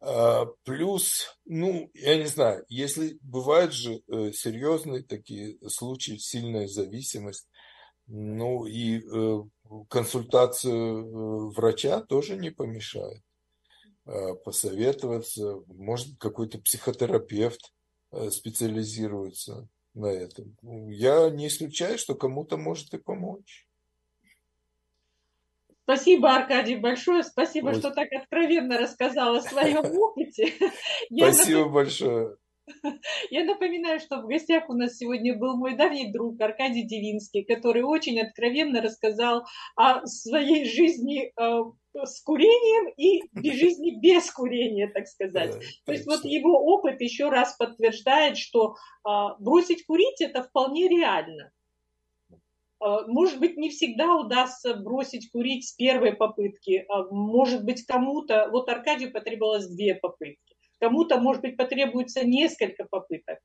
А, 0.00 0.46
плюс, 0.64 1.38
ну, 1.44 1.90
я 1.92 2.16
не 2.16 2.26
знаю, 2.26 2.64
если 2.68 3.18
бывают 3.20 3.74
же 3.74 4.02
э, 4.08 4.32
серьезные 4.32 5.02
такие 5.02 5.58
случаи, 5.68 6.16
сильная 6.16 6.66
зависимость, 6.66 7.46
ну 8.14 8.66
и 8.66 9.00
э, 9.00 9.42
консультацию 9.88 10.74
э, 10.74 11.54
врача 11.56 12.02
тоже 12.02 12.36
не 12.36 12.50
помешает. 12.50 13.22
Э, 14.04 14.34
посоветоваться, 14.44 15.62
может 15.66 16.18
какой-то 16.18 16.58
психотерапевт 16.58 17.72
специализируется 18.28 19.66
на 19.94 20.08
этом. 20.08 20.54
Ну, 20.60 20.90
я 20.90 21.30
не 21.30 21.48
исключаю, 21.48 21.96
что 21.96 22.14
кому-то 22.14 22.58
может 22.58 22.92
и 22.92 22.98
помочь. 22.98 23.66
Спасибо, 25.84 26.36
Аркадий, 26.36 26.76
большое. 26.76 27.22
Спасибо, 27.22 27.68
Ой. 27.68 27.74
что 27.76 27.90
так 27.90 28.12
откровенно 28.12 28.76
рассказал 28.78 29.36
о 29.36 29.40
своем 29.40 29.84
опыте. 29.98 30.52
Спасибо 31.10 31.70
большое. 31.70 32.36
Я 33.30 33.44
напоминаю, 33.44 34.00
что 34.00 34.20
в 34.20 34.26
гостях 34.26 34.68
у 34.68 34.74
нас 34.74 34.96
сегодня 34.96 35.36
был 35.36 35.56
мой 35.56 35.76
давний 35.76 36.12
друг 36.12 36.40
Аркадий 36.40 36.84
Девинский, 36.84 37.44
который 37.44 37.82
очень 37.82 38.20
откровенно 38.20 38.80
рассказал 38.80 39.44
о 39.76 40.06
своей 40.06 40.64
жизни 40.64 41.32
э, 41.36 42.04
с 42.04 42.22
курением 42.22 42.92
и 42.96 43.22
жизни 43.56 43.98
без 44.00 44.30
курения, 44.30 44.88
так 44.88 45.06
сказать. 45.08 45.52
Да, 45.52 45.60
То 45.86 45.92
есть 45.92 46.06
вот 46.06 46.24
его 46.24 46.58
опыт 46.64 47.00
еще 47.00 47.28
раз 47.28 47.56
подтверждает, 47.56 48.36
что 48.38 48.74
э, 49.06 49.10
бросить 49.38 49.84
курить 49.84 50.20
это 50.20 50.42
вполне 50.42 50.88
реально. 50.88 51.52
Э, 52.80 53.06
может 53.06 53.40
быть, 53.40 53.56
не 53.56 53.70
всегда 53.70 54.16
удастся 54.16 54.74
бросить 54.74 55.30
курить 55.30 55.68
с 55.68 55.72
первой 55.72 56.14
попытки. 56.14 56.86
Может 57.10 57.64
быть, 57.64 57.84
кому-то... 57.84 58.48
Вот 58.52 58.68
Аркадию 58.68 59.12
потребовалось 59.12 59.66
две 59.68 59.94
попытки 59.96 60.51
кому-то, 60.82 61.20
может 61.20 61.42
быть, 61.42 61.56
потребуется 61.56 62.26
несколько 62.26 62.84
попыток. 62.90 63.38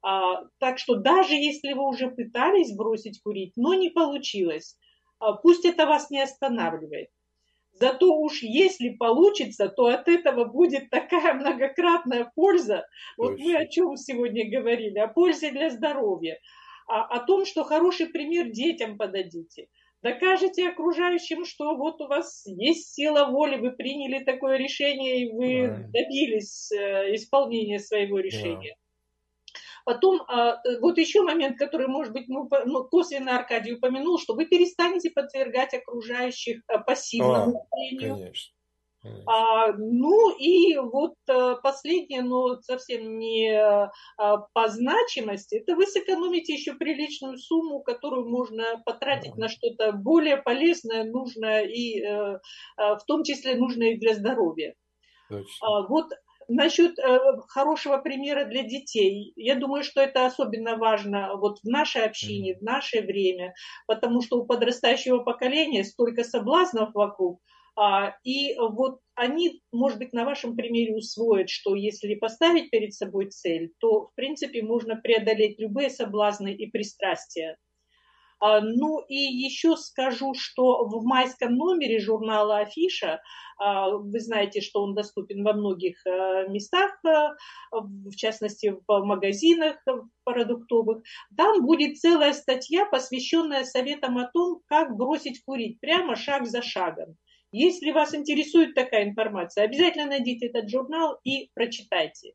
А, 0.00 0.44
так 0.60 0.78
что 0.78 0.94
даже 0.94 1.34
если 1.34 1.72
вы 1.72 1.88
уже 1.88 2.08
пытались 2.08 2.76
бросить 2.76 3.20
курить, 3.20 3.52
но 3.56 3.74
не 3.74 3.90
получилось, 3.90 4.78
а, 5.18 5.32
пусть 5.32 5.64
это 5.64 5.86
вас 5.86 6.10
не 6.10 6.22
останавливает. 6.22 7.08
Зато 7.72 8.06
уж 8.16 8.42
если 8.42 8.90
получится, 8.90 9.68
то 9.68 9.86
от 9.86 10.06
этого 10.06 10.44
будет 10.44 10.88
такая 10.90 11.34
многократная 11.34 12.30
польза. 12.36 12.86
Вот 13.18 13.38
мы 13.40 13.56
о 13.56 13.66
чем 13.66 13.96
сегодня 13.96 14.48
говорили, 14.48 14.98
о 15.00 15.08
пользе 15.08 15.50
для 15.50 15.70
здоровья, 15.70 16.38
о, 16.86 17.00
о 17.02 17.26
том, 17.26 17.44
что 17.44 17.64
хороший 17.64 18.06
пример 18.06 18.50
детям 18.50 18.96
подадите– 18.96 19.66
докажете 20.04 20.68
окружающим, 20.68 21.46
что 21.46 21.74
вот 21.76 22.00
у 22.02 22.06
вас 22.06 22.44
есть 22.46 22.92
сила 22.92 23.24
воли, 23.30 23.56
вы 23.56 23.72
приняли 23.72 24.22
такое 24.22 24.58
решение, 24.58 25.22
и 25.22 25.32
вы 25.32 25.68
да. 25.68 25.76
добились 25.98 26.70
э, 26.70 27.14
исполнения 27.14 27.80
своего 27.80 28.18
решения. 28.20 28.76
Да. 28.76 29.54
Потом, 29.86 30.22
а, 30.28 30.60
вот 30.80 30.98
еще 30.98 31.22
момент, 31.22 31.58
который, 31.58 31.88
может 31.88 32.12
быть, 32.12 32.26
ну, 32.28 32.48
косвенно 32.84 33.36
Аркадий 33.36 33.74
упомянул, 33.74 34.18
что 34.18 34.34
вы 34.34 34.46
перестанете 34.46 35.10
подвергать 35.10 35.74
окружающих 35.74 36.62
э, 36.68 36.78
пассивному 36.86 37.66
влиянию. 37.72 38.16
Конечно. 38.16 38.54
А, 39.26 39.72
ну 39.72 40.36
и 40.36 40.76
вот 40.76 41.14
э, 41.28 41.56
последнее, 41.62 42.22
но 42.22 42.60
совсем 42.60 43.18
не 43.18 43.52
а, 43.52 43.90
по 44.52 44.68
значимости, 44.68 45.56
это 45.56 45.74
вы 45.74 45.86
сэкономите 45.86 46.54
еще 46.54 46.74
приличную 46.74 47.38
сумму, 47.38 47.82
которую 47.82 48.28
можно 48.28 48.82
потратить 48.84 49.36
на 49.36 49.48
что-то 49.48 49.92
более 49.92 50.38
полезное, 50.38 51.04
нужное 51.04 51.64
и 51.64 52.00
э, 52.00 52.38
в 52.78 53.00
том 53.06 53.24
числе 53.24 53.56
нужное 53.56 53.92
и 53.92 53.98
для 53.98 54.14
здоровья. 54.14 54.74
Точно. 55.28 55.86
Вот 55.88 56.06
Насчет 56.48 56.98
э, 56.98 57.18
хорошего 57.48 57.98
примера 57.98 58.44
для 58.44 58.62
детей, 58.62 59.32
я 59.36 59.54
думаю, 59.54 59.82
что 59.82 60.00
это 60.00 60.26
особенно 60.26 60.76
важно 60.76 61.36
вот 61.36 61.58
в 61.62 61.64
нашей 61.64 62.04
общине, 62.04 62.56
в 62.56 62.62
наше 62.62 63.00
время, 63.00 63.54
потому 63.86 64.20
что 64.20 64.38
у 64.38 64.46
подрастающего 64.46 65.20
поколения 65.20 65.84
столько 65.84 66.22
соблазнов 66.22 66.90
вокруг, 66.94 67.40
а, 67.40 67.53
и 68.24 68.56
вот 68.58 69.00
они, 69.14 69.62
может 69.72 69.98
быть, 69.98 70.12
на 70.12 70.24
вашем 70.24 70.56
примере 70.56 70.94
усвоят, 70.96 71.48
что 71.50 71.74
если 71.74 72.14
поставить 72.14 72.70
перед 72.70 72.94
собой 72.94 73.30
цель, 73.30 73.72
то, 73.78 74.06
в 74.08 74.14
принципе, 74.14 74.62
можно 74.62 74.96
преодолеть 74.96 75.58
любые 75.58 75.90
соблазны 75.90 76.54
и 76.54 76.70
пристрастия. 76.70 77.56
А, 78.40 78.60
ну 78.60 79.00
и 79.08 79.14
еще 79.14 79.76
скажу, 79.76 80.34
что 80.34 80.84
в 80.86 81.04
майском 81.04 81.54
номере 81.54 81.98
журнала 81.98 82.58
«Афиша», 82.58 83.20
а, 83.58 83.90
вы 83.90 84.20
знаете, 84.20 84.60
что 84.60 84.82
он 84.82 84.94
доступен 84.94 85.44
во 85.44 85.52
многих 85.54 86.04
местах, 86.48 86.90
в 87.72 88.14
частности 88.16 88.74
в 88.86 89.04
магазинах 89.04 89.76
продуктовых, 90.24 91.02
там 91.36 91.64
будет 91.64 91.98
целая 91.98 92.32
статья, 92.32 92.84
посвященная 92.86 93.64
советам 93.64 94.18
о 94.18 94.28
том, 94.32 94.60
как 94.66 94.96
бросить 94.96 95.42
курить, 95.44 95.80
прямо 95.80 96.16
шаг 96.16 96.46
за 96.46 96.60
шагом. 96.62 97.16
Если 97.56 97.92
вас 97.92 98.12
интересует 98.16 98.74
такая 98.74 99.04
информация, 99.04 99.62
обязательно 99.62 100.06
найдите 100.06 100.46
этот 100.46 100.68
журнал 100.68 101.20
и 101.22 101.50
прочитайте. 101.54 102.32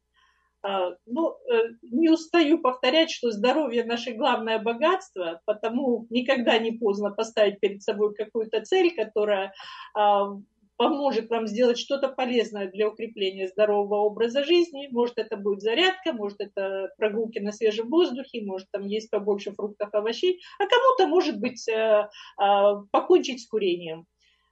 А, 0.61 0.91
ну, 1.05 1.35
э, 1.51 1.71
не 1.81 2.09
устаю 2.09 2.59
повторять, 2.59 3.11
что 3.11 3.29
здоровье– 3.29 3.83
наше 3.85 4.13
главное 4.13 4.59
богатство, 4.59 5.41
потому 5.45 6.07
никогда 6.09 6.57
не 6.57 6.71
поздно 6.71 7.11
поставить 7.11 7.59
перед 7.59 7.83
собой 7.83 8.13
какую-то 8.15 8.61
цель, 8.61 8.95
которая 8.95 9.51
а, 9.93 10.37
поможет 10.77 11.29
вам 11.29 11.47
сделать 11.47 11.77
что-то 11.77 12.07
полезное 12.07 12.71
для 12.71 12.87
укрепления 12.87 13.49
здорового 13.49 13.95
образа 13.95 14.45
жизни. 14.45 14.87
Может, 14.89 15.17
это 15.17 15.35
будет 15.35 15.59
зарядка, 15.59 16.13
может, 16.13 16.39
это 16.39 16.93
прогулки 16.97 17.39
на 17.39 17.51
свежем 17.51 17.89
воздухе, 17.89 18.45
может, 18.45 18.69
там 18.71 18.87
есть 18.87 19.09
побольше 19.09 19.51
фруктов, 19.51 19.89
овощей, 19.91 20.39
а 20.59 20.65
кому-то, 20.65 21.07
может 21.07 21.41
быть, 21.41 21.67
э, 21.67 22.07
а, 22.37 22.75
покончить 22.91 23.41
с 23.41 23.47
курением. 23.49 24.05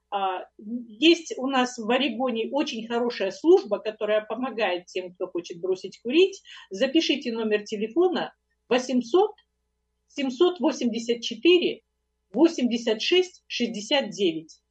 А, 0.09 0.45
есть 0.57 1.33
у 1.37 1.47
нас 1.47 1.77
в 1.77 1.89
Орегоне 1.89 2.49
очень 2.51 2.87
хорошая 2.87 3.31
служба, 3.31 3.79
которая 3.79 4.21
помогает 4.25 4.85
тем, 4.85 5.13
кто 5.13 5.27
хочет 5.27 5.59
бросить 5.59 5.99
курить. 6.01 6.41
Запишите 6.69 7.31
номер 7.31 7.63
телефона 7.63 8.33
800 8.69 9.31
784 10.07 11.81
86 12.33 13.43
69. 13.47 14.61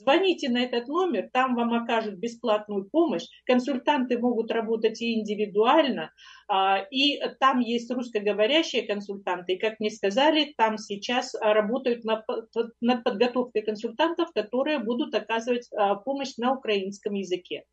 Звоните 0.00 0.48
на 0.48 0.62
этот 0.62 0.88
номер, 0.88 1.28
там 1.30 1.54
вам 1.54 1.74
окажут 1.74 2.14
бесплатную 2.14 2.88
помощь. 2.90 3.26
Консультанты 3.44 4.18
могут 4.18 4.50
работать 4.50 5.02
и 5.02 5.20
индивидуально, 5.20 6.10
а, 6.48 6.78
и 6.90 7.20
там 7.38 7.60
есть 7.60 7.90
русскоговорящие 7.90 8.86
консультанты. 8.86 9.52
И, 9.52 9.58
как 9.58 9.78
мне 9.78 9.90
сказали, 9.90 10.54
там 10.56 10.78
сейчас 10.78 11.34
работают 11.34 12.04
над, 12.04 12.24
подготовкой 13.04 13.60
консультантов, 13.60 14.30
которые 14.32 14.78
будут 14.78 15.14
оказывать 15.14 15.68
а, 15.76 15.96
помощь 15.96 16.36
на 16.38 16.54
украинском 16.54 17.12
языке. 17.12 17.64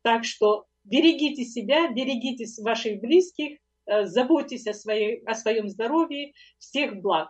Так 0.00 0.24
что 0.24 0.64
берегите 0.84 1.44
себя, 1.44 1.92
берегите 1.92 2.46
ваших 2.62 3.00
близких, 3.00 3.58
э, 3.84 4.06
заботьтесь 4.06 4.66
о, 4.66 4.72
своей, 4.72 5.22
о 5.26 5.34
своем 5.34 5.68
здоровье. 5.68 6.32
Всех 6.58 7.02
благ! 7.02 7.28